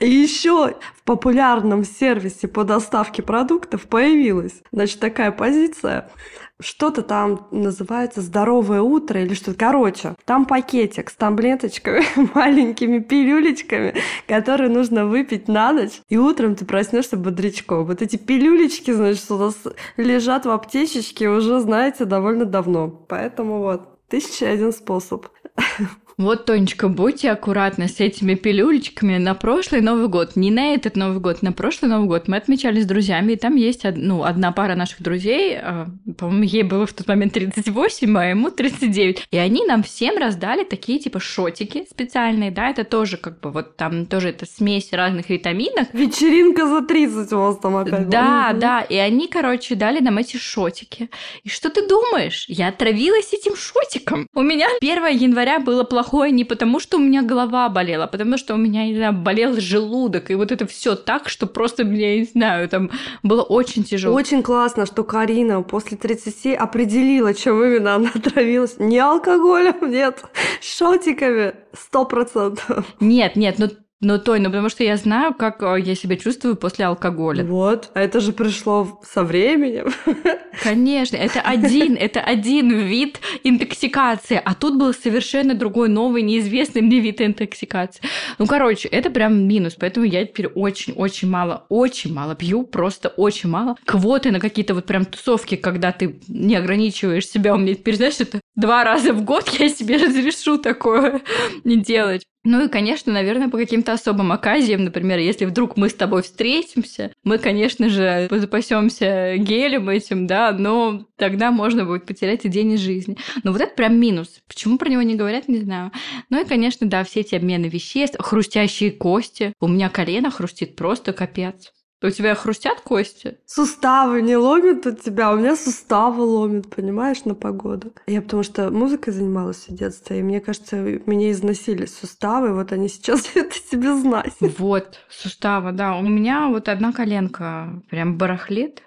[0.02, 6.10] И еще в популярном сервисе по доставке продуктов появилась, значит, такая позиция.
[6.60, 9.58] Что-то там называется «Здоровое утро» или что-то.
[9.58, 13.94] Короче, там пакетик с таблеточками, маленькими пилюлечками,
[14.28, 17.86] которые нужно выпить на ночь, и утром ты проснешься бодрячком.
[17.86, 19.56] Вот эти пилюлечки, значит, у нас
[19.98, 22.90] лежат в аптечечке уже, знаете, довольно давно.
[22.90, 25.28] Поэтому вот, тысяча один способ.
[26.18, 29.18] Вот, Тонечка, будьте аккуратны с этими пилюлечками.
[29.20, 32.82] На прошлый Новый год, не на этот Новый год, на прошлый Новый год мы отмечали
[32.82, 36.94] с друзьями, и там есть ну, одна пара наших друзей, а, по-моему, ей было в
[36.94, 39.28] тот момент 38, а ему 39.
[39.30, 43.78] И они нам всем раздали такие типа шотики специальные, да, это тоже как бы вот
[43.78, 48.10] там тоже это смесь разных витаминов, Вечеринка за 30 у вас там опять.
[48.10, 48.60] да, Мгм.
[48.60, 51.12] да, и они, короче, дали нам эти шотики.
[51.44, 52.46] И что ты думаешь?
[52.48, 54.26] Я отравилась этим шотиком.
[54.34, 58.38] У меня 1 января было плохое не потому, что у меня голова болела, а потому
[58.38, 60.32] что у меня, не знаю, болел желудок.
[60.32, 62.90] И вот это все так, что просто, я не знаю, там
[63.24, 64.16] было очень тяжело.
[64.16, 68.80] Очень классно, что Карина после 30 определила, чем именно она отравилась.
[68.80, 70.24] Не алкоголем, нет,
[70.62, 72.86] шотиками, сто процентов.
[73.00, 76.56] Нет, нет, ну, ну, Той, ну потому что я знаю, как э, я себя чувствую
[76.56, 77.44] после алкоголя.
[77.44, 79.92] Вот, а это же пришло со временем.
[80.62, 87.00] Конечно, это один, это один вид интоксикации, а тут был совершенно другой, новый, неизвестный мне
[87.00, 88.04] вид интоксикации.
[88.38, 93.50] Ну, короче, это прям минус, поэтому я теперь очень-очень мало, очень мало пью, просто очень
[93.50, 93.78] мало.
[93.86, 98.20] Квоты на какие-то вот прям тусовки, когда ты не ограничиваешь себя, у меня теперь, знаешь,
[98.20, 101.22] это два раза в год я себе разрешу такое
[101.64, 102.26] не делать.
[102.50, 107.12] Ну и, конечно, наверное, по каким-то особым оказиям, например, если вдруг мы с тобой встретимся,
[107.26, 112.80] мы, конечно же, запасемся гелем этим, да, но тогда можно будет потерять и день из
[112.80, 113.18] жизни.
[113.44, 114.40] Но вот это прям минус.
[114.48, 115.92] Почему про него не говорят, не знаю.
[116.30, 119.52] Ну и, конечно, да, все эти обмены веществ, хрустящие кости.
[119.60, 121.74] У меня колено хрустит просто капец.
[122.00, 123.40] У тебя хрустят кости?
[123.48, 127.92] Суставы не ломят у тебя, а у меня суставы ломят, понимаешь, на погоду.
[128.06, 132.88] Я потому что музыкой занималась в детстве, и мне кажется, меня износили суставы, вот они
[132.88, 134.34] сейчас это себе знать.
[134.40, 135.98] Вот, суставы, да.
[135.98, 138.84] У меня вот одна коленка прям барахлит.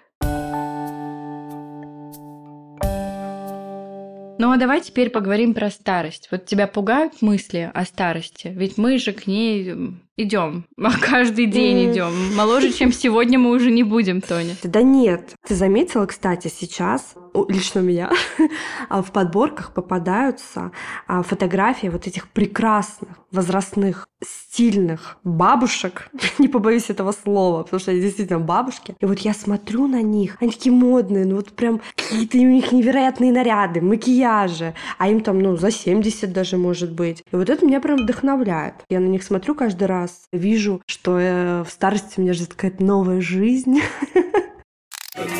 [4.39, 6.29] Ну а давай теперь поговорим про старость.
[6.31, 8.47] Вот тебя пугают мысли о старости?
[8.47, 10.65] Ведь мы же к ней идем,
[11.01, 12.35] каждый день идем.
[12.35, 14.55] Моложе, чем сегодня, мы уже не будем, Тоня.
[14.63, 15.35] Да нет.
[15.47, 17.15] Ты заметила, кстати, сейчас,
[17.47, 18.11] лично у меня,
[18.89, 20.71] а, в подборках попадаются
[21.07, 26.09] а, фотографии вот этих прекрасных, возрастных, стильных бабушек.
[26.39, 28.95] Не побоюсь этого слова, потому что они действительно бабушки.
[28.99, 32.71] И вот я смотрю на них, они такие модные, ну вот прям какие-то у них
[32.71, 37.23] невероятные наряды, макияжи, а им там, ну, за 70 даже может быть.
[37.31, 38.75] И вот это меня прям вдохновляет.
[38.89, 43.21] Я на них смотрю каждый раз, вижу, что э, в старости меня ждет какая-то новая
[43.21, 43.81] жизнь.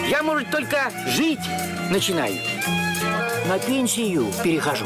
[0.09, 1.39] Я, может, только жить
[1.89, 2.35] начинаю.
[3.47, 4.85] На пенсию перехожу.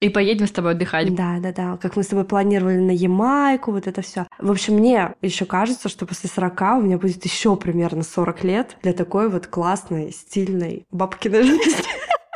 [0.00, 1.12] И поедем с тобой отдыхать.
[1.14, 1.76] Да, да, да.
[1.76, 4.28] Как мы с тобой планировали на Ямайку, вот это все.
[4.38, 8.76] В общем, мне еще кажется, что после 40 у меня будет еще примерно 40 лет
[8.82, 11.84] для такой вот классной, стильной бабкиной жизни.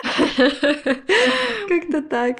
[1.69, 2.39] Как-то так.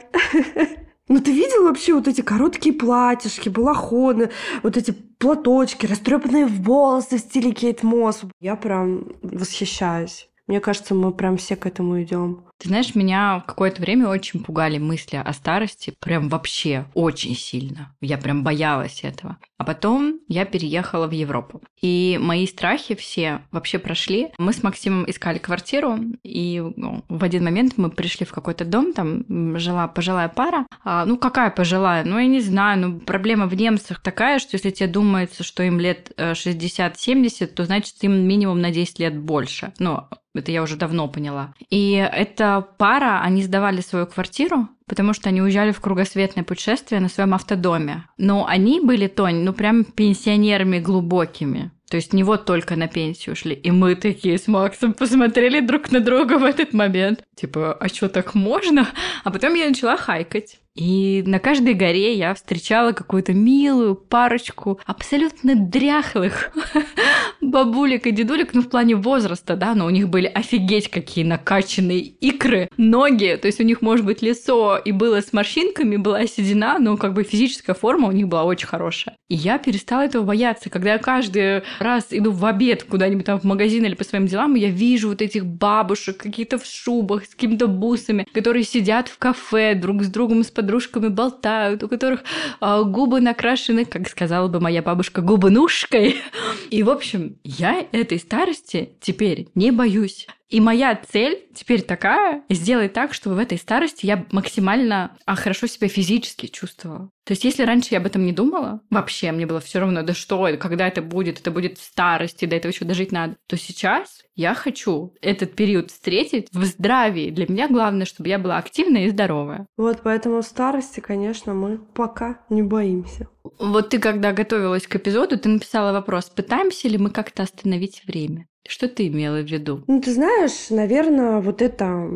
[1.13, 4.31] Ну ты видел вообще вот эти короткие платьишки, балахоны,
[4.63, 8.23] вот эти платочки, растрепанные волосы в стиле Кейт Мосс?
[8.41, 10.31] Я прям восхищаюсь.
[10.47, 12.47] Мне кажется, мы прям все к этому идем.
[12.63, 17.93] Ты знаешь, меня какое-то время очень пугали мысли о старости, прям вообще очень сильно.
[18.01, 19.39] Я прям боялась этого.
[19.59, 21.61] А потом я переехала в Европу.
[21.81, 24.29] И мои страхи все вообще прошли.
[24.39, 28.93] Мы с Максимом искали квартиру, и ну, в один момент мы пришли в какой-то дом,
[28.93, 30.65] там жила пожилая пара.
[30.85, 32.05] А, ну, какая пожилая?
[32.05, 35.81] Ну, я не знаю, ну, проблема в немцах такая, что если тебе думается, что им
[35.81, 39.73] лет 60-70, э, то значит им минимум на 10 лет больше.
[39.81, 41.55] Ну, это я уже давно поняла.
[41.71, 47.09] И эта пара, они сдавали свою квартиру, потому что они уезжали в кругосветное путешествие на
[47.09, 48.07] своем автодоме.
[48.19, 51.71] Но они были, Тонь, ну прям пенсионерами глубокими.
[51.93, 53.55] То есть не вот только на пенсию ушли.
[53.55, 57.23] И мы такие с Максом посмотрели друг на друга в этот момент.
[57.35, 58.89] Типа, а что, так можно?
[59.25, 60.62] А потом я начала хайкать.
[60.75, 66.51] И на каждой горе я встречала какую-то милую парочку абсолютно дряхлых
[67.43, 72.01] бабулек и дедулек, ну, в плане возраста, да, но у них были офигеть какие накачанные
[72.01, 76.79] икры, ноги, то есть у них, может быть, лицо и было с морщинками, была седина,
[76.79, 79.17] но как бы физическая форма у них была очень хорошая.
[79.29, 80.71] И я перестала этого бояться.
[80.71, 84.55] Когда я каждый раз иду в обед куда-нибудь там в магазин или по своим делам,
[84.55, 89.75] я вижу вот этих бабушек, какие-то в шубах, с какими-то бусами, которые сидят в кафе
[89.75, 92.23] друг с другом с подружками болтают, у которых
[92.61, 96.17] а, губы накрашены, как сказала бы моя бабушка, губнушкой.
[96.71, 100.29] И, в общем, я этой старости теперь не боюсь.
[100.53, 105.67] И моя цель теперь такая, сделать так, чтобы в этой старости я максимально а, хорошо
[105.67, 107.09] себя физически чувствовала.
[107.25, 110.13] То есть, если раньше я об этом не думала, вообще мне было все равно, да
[110.13, 114.25] что, когда это будет, это будет в старости, до этого еще дожить надо, то сейчас
[114.35, 117.31] я хочу этот период встретить в здравии.
[117.31, 119.67] Для меня главное, чтобы я была активная и здоровая.
[119.79, 123.27] Вот поэтому в старости, конечно, мы пока не боимся.
[123.59, 128.49] Вот ты, когда готовилась к эпизоду, ты написала вопрос, пытаемся ли мы как-то остановить время?
[128.67, 129.83] Что ты имела в виду?
[129.87, 132.09] Ну, ты знаешь, наверное, вот эта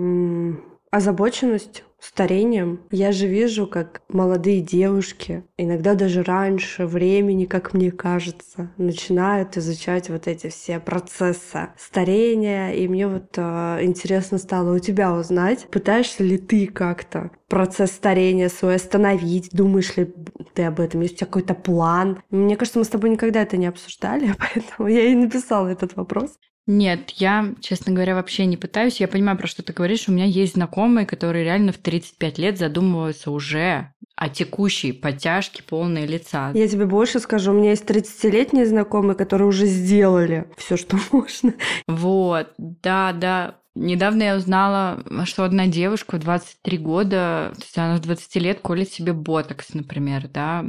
[0.90, 2.80] озабоченность старением.
[2.90, 10.08] Я же вижу, как молодые девушки, иногда даже раньше времени, как мне кажется, начинают изучать
[10.10, 12.72] вот эти все процессы старения.
[12.72, 18.48] И мне вот э, интересно стало у тебя узнать, пытаешься ли ты как-то процесс старения
[18.48, 20.12] свой остановить, думаешь ли
[20.54, 22.22] ты об этом, есть у тебя какой-то план.
[22.30, 26.38] Мне кажется, мы с тобой никогда это не обсуждали, поэтому я и написала этот вопрос.
[26.66, 29.00] Нет, я, честно говоря, вообще не пытаюсь.
[29.00, 30.08] Я понимаю, про что ты говоришь.
[30.08, 36.06] У меня есть знакомые, которые реально в 35 лет задумываются уже о текущей подтяжке полные
[36.06, 36.50] лица.
[36.54, 41.54] Я тебе больше скажу, у меня есть 30-летние знакомые, которые уже сделали все, что можно.
[41.86, 43.60] Вот, да, да.
[43.76, 48.60] Недавно я узнала, что одна девушка в 23 года, то есть она в 20 лет
[48.60, 50.64] колет себе ботокс, например, да.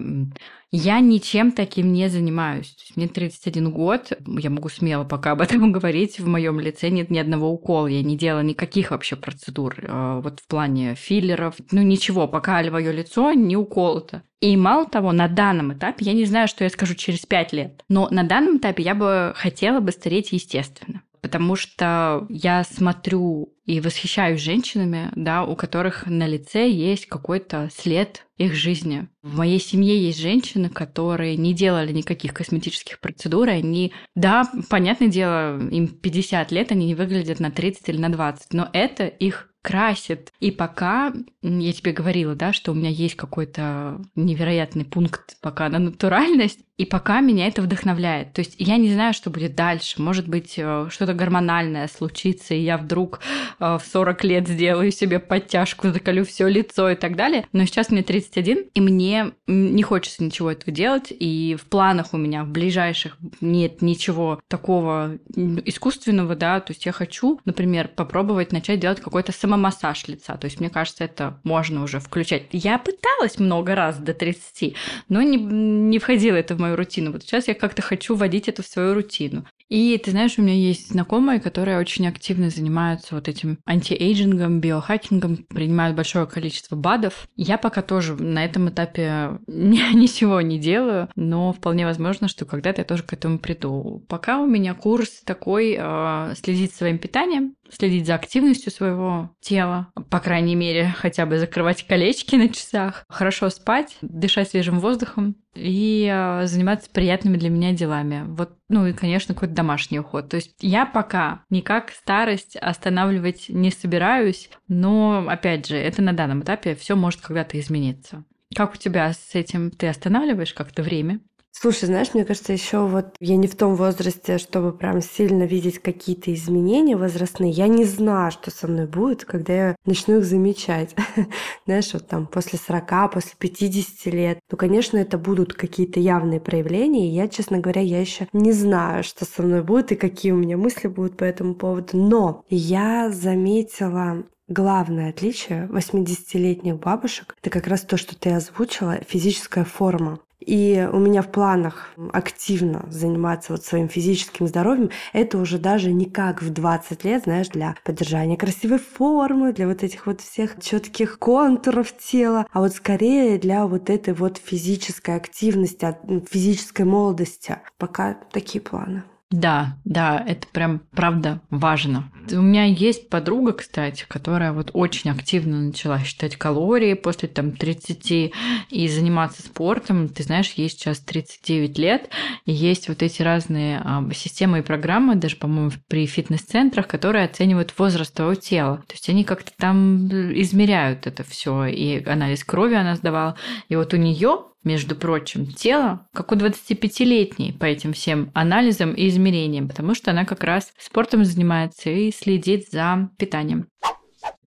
[0.72, 2.76] Я ничем таким не занимаюсь.
[2.76, 6.90] То есть мне 31 год, я могу смело пока об этом говорить, в моем лице
[6.90, 11.56] нет ни одного укола, я не делала никаких вообще процедур, э, вот в плане филлеров,
[11.72, 14.24] ну ничего, пока мое лицо не уколото.
[14.42, 17.84] И мало того, на данном этапе, я не знаю, что я скажу через 5 лет,
[17.88, 23.82] но на данном этапе я бы хотела бы стареть естественно потому что я смотрю и
[23.82, 29.10] восхищаюсь женщинами, да, у которых на лице есть какой-то след их жизни.
[29.22, 35.60] В моей семье есть женщины, которые не делали никаких косметических процедур, они, да, понятное дело,
[35.70, 40.32] им 50 лет, они не выглядят на 30 или на 20, но это их красит.
[40.40, 45.78] И пока, я тебе говорила, да, что у меня есть какой-то невероятный пункт пока на
[45.78, 48.34] натуральность, и пока меня это вдохновляет.
[48.34, 50.00] То есть я не знаю, что будет дальше.
[50.00, 53.20] Может быть, э, что-то гормональное случится, и я вдруг
[53.60, 57.48] э, в 40 лет сделаю себе подтяжку, закалю все лицо и так далее.
[57.52, 61.08] Но сейчас мне 31, и мне не хочется ничего этого делать.
[61.10, 66.60] И в планах у меня в ближайших нет ничего такого искусственного, да.
[66.60, 70.38] То есть я хочу, например, попробовать начать делать какой-то самомассаж лица.
[70.38, 72.44] То есть мне кажется, это можно уже включать.
[72.52, 74.76] Я пыталась много раз до 30,
[75.10, 77.12] но не, не входило это в мою рутину.
[77.12, 79.48] Вот сейчас я как-то хочу вводить это в свою рутину.
[79.70, 85.38] И ты знаешь, у меня есть знакомые, которые очень активно занимаются вот этим антиэйджингом, биохакингом,
[85.50, 87.28] принимают большое количество БАДов.
[87.36, 92.86] Я пока тоже на этом этапе ничего не делаю, но вполне возможно, что когда-то я
[92.86, 94.06] тоже к этому приду.
[94.08, 100.20] Пока у меня курс такой э, следить своим питанием, следить за активностью своего тела, по
[100.20, 106.46] крайней мере, хотя бы закрывать колечки на часах, хорошо спать, дышать свежим воздухом и э,
[106.46, 108.24] заниматься приятными для меня делами.
[108.28, 110.30] Вот, ну и, конечно, какой-то домашний уход.
[110.30, 116.42] То есть я пока никак старость останавливать не собираюсь, но, опять же, это на данном
[116.42, 118.26] этапе все может когда-то измениться.
[118.56, 119.72] Как у тебя с этим?
[119.72, 121.20] Ты останавливаешь как-то время?
[121.60, 125.80] Слушай, знаешь, мне кажется, еще вот я не в том возрасте, чтобы прям сильно видеть
[125.80, 127.50] какие-то изменения возрастные.
[127.50, 130.96] Я не знаю, что со мной будет, когда я начну их замечать.
[131.66, 134.40] знаешь, вот там после 40, после 50 лет.
[134.52, 137.08] Ну, конечно, это будут какие-то явные проявления.
[137.10, 140.38] И я, честно говоря, я еще не знаю, что со мной будет и какие у
[140.38, 141.98] меня мысли будут по этому поводу.
[141.98, 149.66] Но я заметила Главное отличие 80-летних бабушек– это как раз то, что ты озвучила, физическая
[149.66, 150.20] форма.
[150.40, 154.92] И у меня в планах активно заниматься вот своим физическим здоровьем.
[155.14, 159.84] Это уже даже не как в 20 лет, знаешь, для поддержания красивой формы, для вот
[159.84, 165.98] этих вот всех четких контуров тела, а вот скорее для вот этой вот физической активности,
[166.30, 167.58] физической молодости.
[167.78, 169.04] Пока такие планы.
[169.30, 172.10] Да, да, это прям правда важно.
[172.32, 178.32] У меня есть подруга, кстати, которая вот очень активно начала считать калории после там 30
[178.70, 180.08] и заниматься спортом.
[180.08, 182.10] Ты знаешь, ей сейчас 39 лет,
[182.46, 187.74] и есть вот эти разные а, системы и программы, даже, по-моему, при фитнес-центрах, которые оценивают
[187.78, 188.78] возраст твоего тела.
[188.88, 193.36] То есть они как-то там измеряют это все, и анализ крови она сдавала.
[193.68, 199.08] И вот у нее между прочим, тело, как у 25-летней по этим всем анализам и
[199.08, 203.68] измерениям, потому что она как раз спортом занимается и следит за питанием.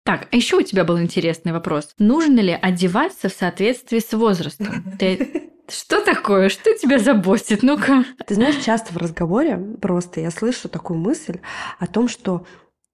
[0.02, 1.94] Так, а еще у тебя был интересный вопрос.
[1.98, 4.84] Нужно ли одеваться в соответствии с возрастом?
[4.98, 6.48] Ты что такое?
[6.48, 7.62] Что тебя заботит?
[7.62, 8.04] Ну-ка.
[8.26, 11.40] Ты знаешь, часто в разговоре просто я слышу такую мысль
[11.78, 12.46] о том, что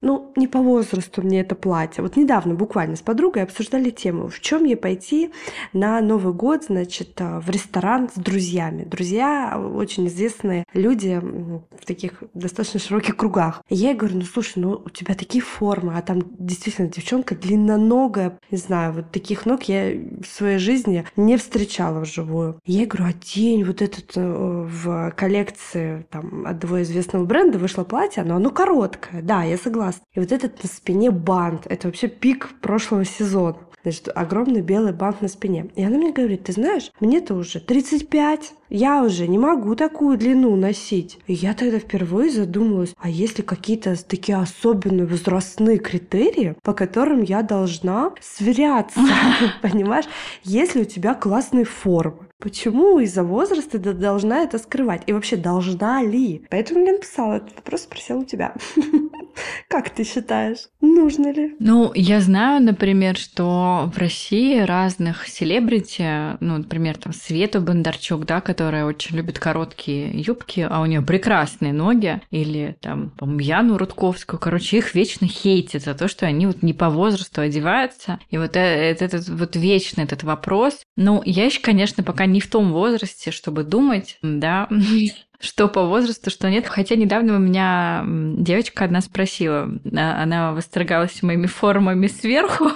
[0.02, 2.02] ну, не по возрасту мне это платье.
[2.02, 5.30] Вот недавно буквально с подругой обсуждали тему, в чем ей пойти
[5.72, 8.84] на Новый год, значит, э, в ресторан с друзьями.
[8.84, 13.62] Друзья очень известные люди в таких достаточно широких кругах.
[13.68, 17.36] И я ей говорю, ну, слушай, ну, у тебя такие формы, а там действительно девчонка
[17.36, 18.38] длинноногая.
[18.50, 22.58] Не знаю, вот таких ног я в своей жизни не встречала вживую.
[22.66, 28.24] Я ей говорю, одень вот этот э, в коллекции там одного известного бренда вышло платье,
[28.24, 29.22] но оно короткое.
[29.22, 30.02] Да, я согласна класс.
[30.14, 33.56] И вот этот на спине бант, это вообще пик прошлого сезона.
[33.82, 35.68] Значит, огромный белый бант на спине.
[35.74, 40.56] И она мне говорит, ты знаешь, мне-то уже 35, я уже не могу такую длину
[40.56, 41.18] носить.
[41.26, 47.22] И я тогда впервые задумалась, а есть ли какие-то такие особенные возрастные критерии, по которым
[47.22, 49.00] я должна сверяться,
[49.62, 50.06] понимаешь?
[50.42, 55.02] Если у тебя классные формы, Почему из-за возраста ты должна это скрывать?
[55.06, 56.44] И вообще, должна ли?
[56.50, 58.52] Поэтому я написала этот вопрос, спросила у тебя.
[59.68, 61.54] Как ты считаешь, нужно ли?
[61.60, 68.40] Ну, я знаю, например, что в России разных селебрити, ну, например, там Свету Бондарчук, да,
[68.62, 74.38] которая очень любит короткие юбки, а у нее прекрасные ноги, или там, по-моему, Яну Рудковскую,
[74.38, 78.20] короче, их вечно хейтят за то, что они вот не по возрасту одеваются.
[78.30, 80.84] И вот этот, этот вот вечный этот вопрос.
[80.96, 84.68] Ну, я еще, конечно, пока не в том возрасте, чтобы думать, да,
[85.40, 86.68] что по возрасту, что нет.
[86.68, 92.70] Хотя недавно у меня девочка одна спросила, а, она восторгалась моими формами сверху,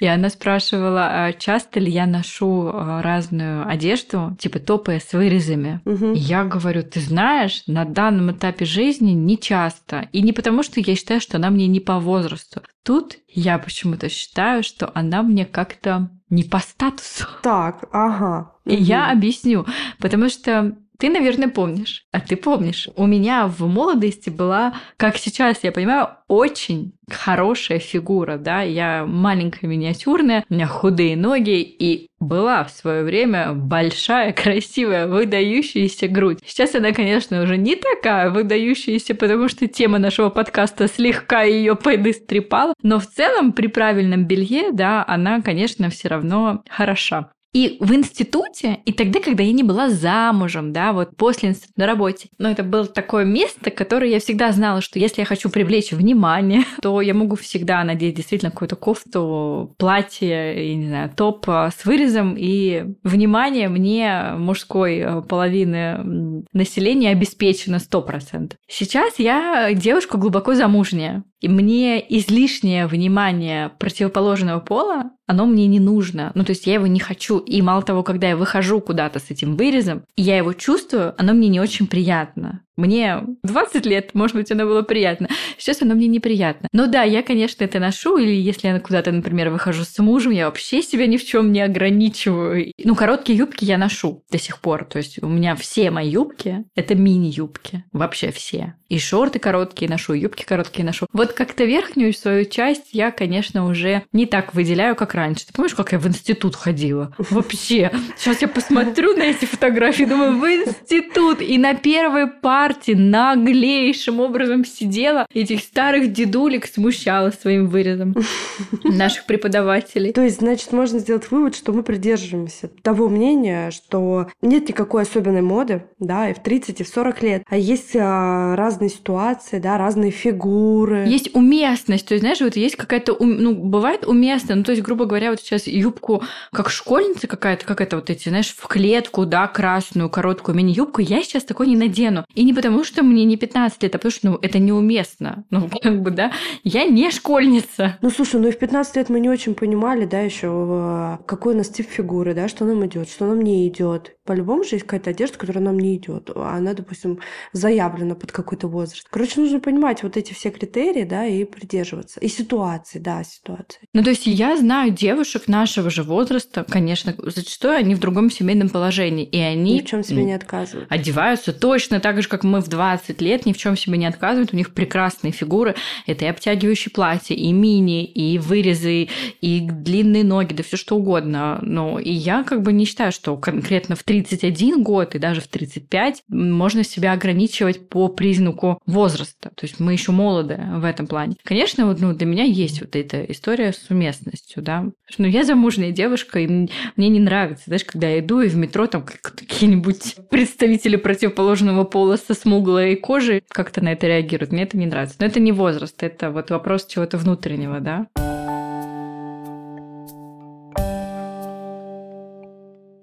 [0.00, 5.80] и она спрашивала, а часто ли я ношу а, разную одежду, типа топы с вырезами.
[5.84, 6.12] Угу.
[6.12, 10.08] И я говорю, ты знаешь, на данном этапе жизни не часто.
[10.12, 12.62] И не потому, что я считаю, что она мне не по возрасту.
[12.82, 17.26] Тут я почему-то считаю, что она мне как-то не по статусу.
[17.42, 18.52] Так, ага.
[18.64, 18.82] И угу.
[18.82, 19.66] я объясню.
[19.98, 22.04] Потому что ты, наверное, помнишь.
[22.12, 28.36] А ты помнишь, у меня в молодости была, как сейчас я понимаю, очень хорошая фигура,
[28.36, 35.06] да, я маленькая, миниатюрная, у меня худые ноги, и была в свое время большая, красивая,
[35.06, 36.38] выдающаяся грудь.
[36.44, 42.74] Сейчас она, конечно, уже не такая выдающаяся, потому что тема нашего подкаста слегка ее подыстрепала,
[42.82, 47.30] но в целом при правильном белье, да, она, конечно, все равно хороша.
[47.52, 51.86] И в институте, и тогда, когда я не была замужем, да, вот после института на
[51.86, 55.92] работе, но это было такое место, которое я всегда знала, что если я хочу привлечь
[55.92, 61.70] внимание, то я могу всегда надеть действительно какую-то кофту, платье, я не знаю, топ а,
[61.70, 68.52] с вырезом, и внимание мне мужской а, половины населения обеспечено 100%.
[68.68, 76.32] Сейчас я девушка глубоко замужняя, мне излишнее внимание противоположного пола, оно мне не нужно.
[76.34, 77.38] Ну, то есть я его не хочу.
[77.38, 81.48] И мало того, когда я выхожу куда-то с этим вырезом, я его чувствую, оно мне
[81.48, 82.62] не очень приятно.
[82.76, 85.28] Мне 20 лет, может быть, оно было приятно.
[85.58, 86.68] Сейчас оно мне неприятно.
[86.72, 90.46] Но да, я, конечно, это ношу, или если я куда-то, например, выхожу с мужем, я
[90.46, 92.72] вообще себя ни в чем не ограничиваю.
[92.82, 94.84] Ну, короткие юбки я ношу до сих пор.
[94.84, 97.84] То есть у меня все мои юбки— это мини-юбки.
[97.92, 98.74] Вообще все.
[98.88, 101.06] И шорты короткие ношу, и юбки короткие ношу.
[101.12, 105.46] Вот как-то верхнюю свою часть я, конечно, уже не так выделяю, как раньше.
[105.46, 107.14] Ты помнишь, как я в институт ходила?
[107.18, 107.90] Вообще.
[108.16, 111.40] Сейчас я посмотрю на эти фотографии, думаю, в институт.
[111.40, 112.28] И на первой
[112.66, 118.16] партии наглейшим образом сидела, этих старых дедулек смущала своим вырезом
[118.82, 120.12] наших преподавателей.
[120.12, 125.42] То есть, значит, можно сделать вывод, что мы придерживаемся того мнения, что нет никакой особенной
[125.42, 129.78] моды, да, и в 30, и в 40 лет, а есть а, разные ситуации, да,
[129.78, 131.06] разные фигуры.
[131.06, 134.82] Есть уместность, то есть, знаешь, вот есть какая-то, ум- ну, бывает уместно, ну, то есть,
[134.82, 139.24] грубо говоря, вот сейчас юбку, как школьница какая-то, как это вот эти, знаешь, в клетку,
[139.24, 142.24] да, красную, короткую мини-юбку, я сейчас такой не надену.
[142.34, 145.44] И не потому, что мне не 15 лет, а потому что, ну, это неуместно.
[145.50, 146.32] Ну, как бы, да,
[146.64, 147.98] я не школьница.
[148.02, 151.58] Ну, слушай, ну и в 15 лет мы не очень понимали, да, еще какой у
[151.58, 154.15] нас тип фигуры, да, что нам идет, что нам не идет.
[154.26, 156.30] По-любому же есть какая-то одежда, которая нам не идет.
[156.34, 157.20] А она, допустим,
[157.52, 159.06] заявлена под какой-то возраст.
[159.10, 162.20] Короче, нужно понимать вот эти все критерии, да, и придерживаться.
[162.20, 163.80] И ситуации, да, ситуации.
[163.92, 168.68] Ну, то есть я знаю девушек нашего же возраста, конечно, зачастую они в другом семейном
[168.68, 170.90] положении, и они Ни в чем себе не отказывают.
[170.90, 174.52] одеваются точно так же, как мы в 20 лет, ни в чем себе не отказывают.
[174.52, 175.74] У них прекрасные фигуры.
[176.06, 179.08] Это и обтягивающие платья, и мини, и вырезы,
[179.40, 181.58] и длинные ноги, да все что угодно.
[181.62, 185.48] Но и я как бы не считаю, что конкретно в 31 год и даже в
[185.48, 189.50] 35 можно себя ограничивать по признаку возраста.
[189.54, 191.36] То есть мы еще молоды в этом плане.
[191.42, 194.86] Конечно, вот, ну, для меня есть вот эта история с уместностью, да.
[195.18, 198.86] Ну, я замужняя девушка, и мне не нравится, знаешь, когда я иду, и в метро
[198.86, 204.52] там как- какие-нибудь представители противоположного пола со смуглой кожей как-то на это реагируют.
[204.52, 205.16] Мне это не нравится.
[205.20, 208.06] Но это не возраст, это вот вопрос чего-то внутреннего, да.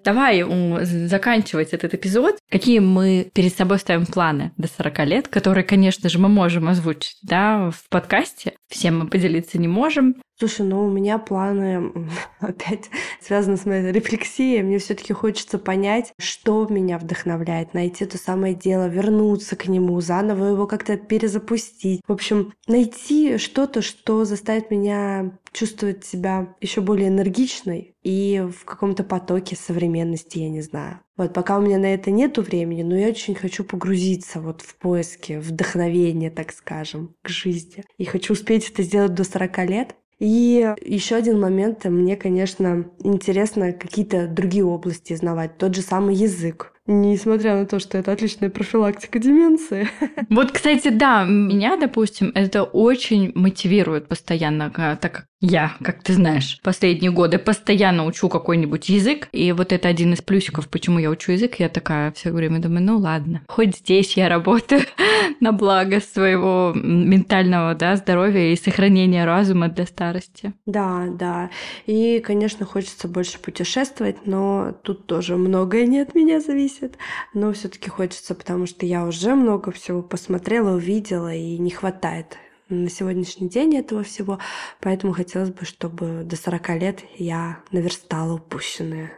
[0.03, 0.43] Давай
[0.83, 2.37] заканчивать этот эпизод.
[2.49, 7.17] Какие мы перед собой ставим планы до 40 лет, которые, конечно же, мы можем озвучить
[7.23, 8.53] да, в подкасте.
[8.69, 10.15] Всем мы поделиться не можем.
[10.39, 11.91] Слушай, ну у меня планы
[12.39, 12.89] опять
[13.21, 14.63] связаны с моей рефлексией.
[14.63, 20.47] Мне все-таки хочется понять, что меня вдохновляет, найти то самое дело, вернуться к нему, заново
[20.47, 22.01] его как-то перезапустить.
[22.07, 29.03] В общем, найти что-то, что заставит меня чувствовать себя еще более энергичной и в каком-то
[29.03, 30.99] потоке современности, я не знаю.
[31.15, 34.75] Вот пока у меня на это нету времени, но я очень хочу погрузиться вот в
[34.75, 37.83] поиски вдохновения, так скажем, к жизни.
[37.97, 39.95] И хочу успеть это сделать до 40 лет.
[40.19, 45.57] И еще один момент, мне, конечно, интересно какие-то другие области знавать.
[45.57, 46.71] Тот же самый язык.
[46.85, 49.87] Несмотря на то, что это отличная профилактика деменции.
[50.29, 56.57] Вот, кстати, да, меня, допустим, это очень мотивирует постоянно, так как я, как ты знаешь,
[56.63, 61.33] последние годы постоянно учу какой-нибудь язык, и вот это один из плюсиков, почему я учу
[61.33, 64.83] язык, я такая все время думаю, ну ладно, хоть здесь я работаю
[65.41, 70.53] на благо своего ментального да, здоровья и сохранения разума для старости.
[70.65, 71.49] Да, да.
[71.87, 76.97] И, конечно, хочется больше путешествовать, но тут тоже многое не от меня зависит.
[77.33, 82.37] Но все-таки хочется, потому что я уже много всего посмотрела, увидела, и не хватает
[82.69, 84.39] на сегодняшний день этого всего.
[84.81, 89.11] Поэтому хотелось бы, чтобы до 40 лет я наверстала упущенное.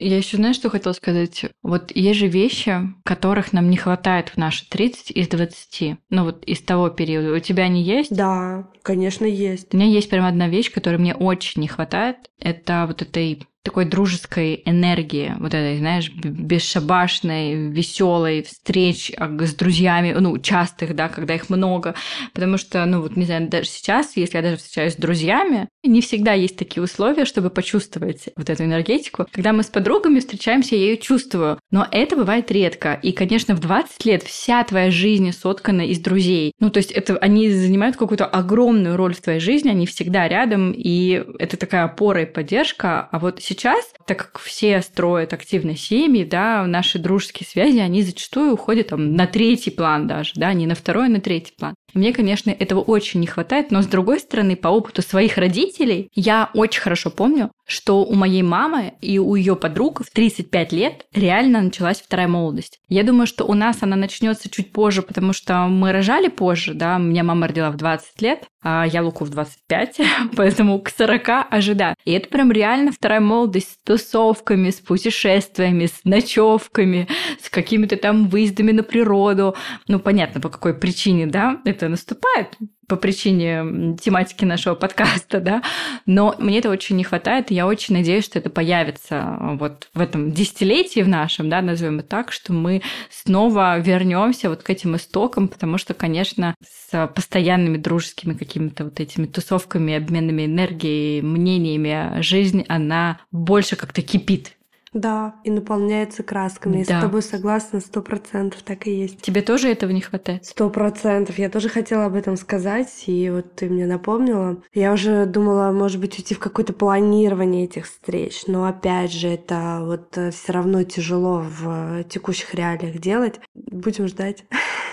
[0.00, 1.46] Я еще знаешь, что хотела сказать?
[1.62, 5.96] Вот есть же вещи, которых нам не хватает в наши 30 из 20.
[6.10, 7.34] Ну вот из того периода.
[7.34, 8.14] У тебя они есть?
[8.14, 9.74] Да, конечно, есть.
[9.74, 12.30] У меня есть прям одна вещь, которой мне очень не хватает.
[12.38, 20.14] Это вот этой такой дружеской энергии, вот этой, знаешь, бесшабашной, веселой встреч а, с друзьями,
[20.18, 21.94] ну, частых, да, когда их много.
[22.32, 26.00] Потому что, ну, вот, не знаю, даже сейчас, если я даже встречаюсь с друзьями, не
[26.00, 29.26] всегда есть такие условия, чтобы почувствовать вот эту энергетику.
[29.32, 31.58] Когда мы с подругами встречаемся, я ее чувствую.
[31.70, 32.98] Но это бывает редко.
[33.02, 36.52] И, конечно, в 20 лет вся твоя жизнь соткана из друзей.
[36.60, 40.72] Ну, то есть это они занимают какую-то огромную роль в твоей жизни, они всегда рядом,
[40.72, 43.08] и это такая опора и поддержка.
[43.10, 48.52] А вот сейчас, так как все строят активно семьи, да, наши дружеские связи, они зачастую
[48.52, 51.74] уходят там на третий план даже, да, не на второй, а на третий план.
[51.94, 56.50] Мне, конечно, этого очень не хватает, но с другой стороны, по опыту своих родителей, я
[56.54, 61.62] очень хорошо помню, что у моей мамы и у ее подруг в 35 лет реально
[61.62, 62.78] началась вторая молодость.
[62.88, 66.98] Я думаю, что у нас она начнется чуть позже, потому что мы рожали позже, да,
[66.98, 70.00] меня мама родила в 20 лет, а я Луку в 25,
[70.36, 71.96] поэтому к 40 ожидаю.
[72.04, 77.08] И это прям реально вторая молодость с тусовками, с путешествиями, с ночевками,
[77.40, 79.54] с какими-то там выездами на природу.
[79.86, 82.56] Ну, понятно, по какой причине, да, это наступает.
[82.88, 85.62] По причине тематики нашего подкаста, да,
[86.06, 90.00] но мне это очень не хватает, и я очень надеюсь, что это появится вот в
[90.00, 94.96] этом десятилетии в нашем, да, назовем это так, что мы снова вернемся вот к этим
[94.96, 102.64] истокам, потому что, конечно, с постоянными дружескими какими-то вот этими тусовками, обменами энергией, мнениями, жизнь,
[102.68, 104.57] она больше как-то кипит
[104.92, 106.84] да, и наполняется красками.
[106.84, 106.94] Да.
[106.94, 109.20] Я с тобой согласна, сто процентов так и есть.
[109.22, 110.44] Тебе тоже этого не хватает?
[110.44, 111.38] Сто процентов.
[111.38, 114.62] Я тоже хотела об этом сказать, и вот ты мне напомнила.
[114.72, 119.80] Я уже думала, может быть, уйти в какое-то планирование этих встреч, но опять же, это
[119.82, 123.40] вот э, все равно тяжело в текущих реалиях делать.
[123.54, 124.44] Будем ждать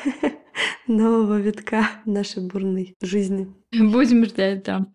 [0.87, 3.53] нового витка нашей бурной жизни.
[3.71, 4.87] Будем ждать, да.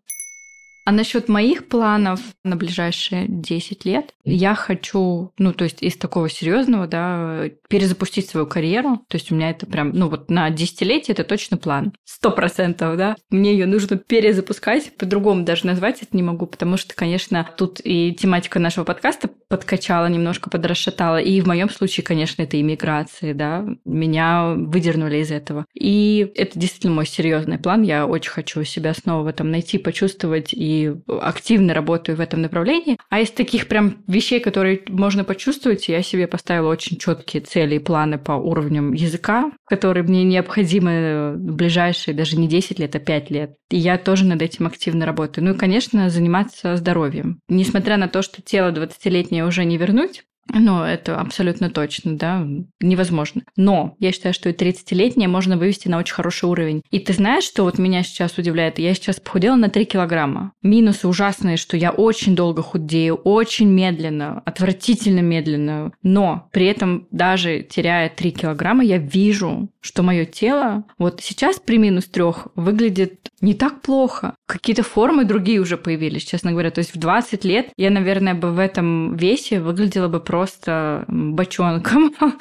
[0.90, 6.28] А насчет моих планов на ближайшие 10 лет, я хочу, ну, то есть из такого
[6.28, 9.00] серьезного, да, перезапустить свою карьеру.
[9.06, 11.92] То есть у меня это прям, ну, вот на десятилетие это точно план.
[12.04, 13.14] Сто процентов, да.
[13.30, 18.12] Мне ее нужно перезапускать, по-другому даже назвать это не могу, потому что, конечно, тут и
[18.12, 21.18] тематика нашего подкаста подкачала немножко, подрасшатала.
[21.18, 23.64] И в моем случае, конечно, это иммиграция, да.
[23.84, 25.66] Меня выдернули из этого.
[25.72, 27.82] И это действительно мой серьезный план.
[27.82, 32.98] Я очень хочу себя снова в этом найти, почувствовать и активно работаю в этом направлении.
[33.08, 37.80] А из таких прям вещей, которые можно почувствовать, я себе поставила очень четкие цели и
[37.80, 43.30] планы по уровням языка, которые мне необходимы в ближайшие даже не 10 лет, а 5
[43.30, 43.54] лет.
[43.70, 45.44] И я тоже над этим активно работаю.
[45.44, 47.40] Ну и, конечно, заниматься здоровьем.
[47.48, 50.24] Несмотря на то, что тело 20-летнее уже не вернуть,
[50.54, 52.46] ну, это абсолютно точно, да,
[52.80, 53.42] невозможно.
[53.56, 56.82] Но я считаю, что и 30-летнее можно вывести на очень хороший уровень.
[56.90, 58.78] И ты знаешь, что вот меня сейчас удивляет?
[58.78, 60.52] Я сейчас похудела на 3 килограмма.
[60.62, 65.92] Минусы ужасные, что я очень долго худею, очень медленно, отвратительно медленно.
[66.02, 71.78] Но при этом даже теряя 3 килограмма, я вижу, что мое тело вот сейчас при
[71.78, 74.34] минус трех выглядит не так плохо.
[74.46, 76.70] Какие-то формы другие уже появились, честно говоря.
[76.70, 82.14] То есть в 20 лет я, наверное, бы в этом весе выглядела бы просто бочонком.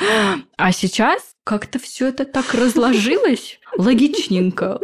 [0.58, 4.80] А сейчас как-то все это так разложилось логичненько.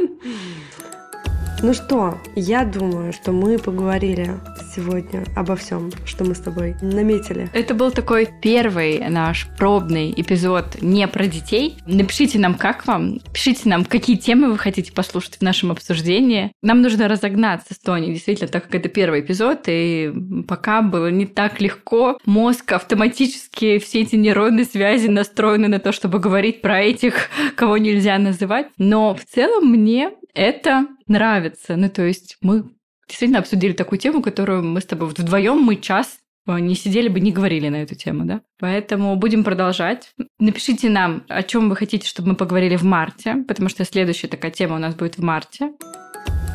[1.62, 4.40] Ну что, я думаю, что мы поговорили
[4.76, 7.50] сегодня обо всем, что мы с тобой наметили.
[7.54, 11.78] Это был такой первый наш пробный эпизод не про детей.
[11.86, 13.20] Напишите нам, как вам.
[13.34, 16.52] Пишите нам, какие темы вы хотите послушать в нашем обсуждении.
[16.62, 20.12] Нам нужно разогнаться с Тони, действительно, так как это первый эпизод, и
[20.48, 22.18] пока было не так легко.
[22.26, 28.18] Мозг автоматически, все эти нейронные связи настроены на то, чтобы говорить про этих, кого нельзя
[28.18, 28.68] называть.
[28.78, 31.76] Но в целом мне это нравится.
[31.76, 32.66] Ну, то есть мы
[33.08, 37.20] действительно обсудили такую тему, которую мы с тобой вдвоем мы час э, не сидели бы,
[37.20, 38.42] не говорили на эту тему, да?
[38.60, 40.14] Поэтому будем продолжать.
[40.40, 44.52] Напишите нам, о чем вы хотите, чтобы мы поговорили в марте, потому что следующая такая
[44.52, 45.72] тема у нас будет в марте.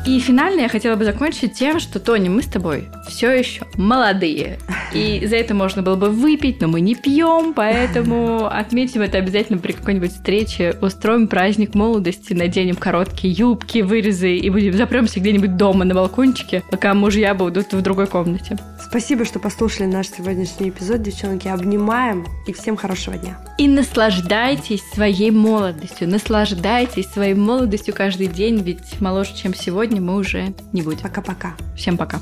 [0.05, 4.57] И финально я хотела бы закончить тем, что, Тони, мы с тобой все еще молодые.
[4.93, 9.59] И за это можно было бы выпить, но мы не пьем, поэтому отметим это обязательно
[9.59, 10.75] при какой-нибудь встрече.
[10.81, 16.93] Устроим праздник молодости, наденем короткие юбки, вырезы и будем запремся где-нибудь дома на балкончике, пока
[16.93, 18.57] мужья будут в другой комнате.
[18.83, 21.47] Спасибо, что послушали наш сегодняшний эпизод, девчонки.
[21.47, 23.37] Обнимаем и всем хорошего дня.
[23.57, 29.53] И наслаждайтесь своей молодостью, наслаждайтесь своей молодостью каждый день, ведь моложе, чем
[29.91, 31.01] сегодня, мы уже не будем.
[31.01, 31.53] Пока-пока.
[31.75, 32.19] Всем пока.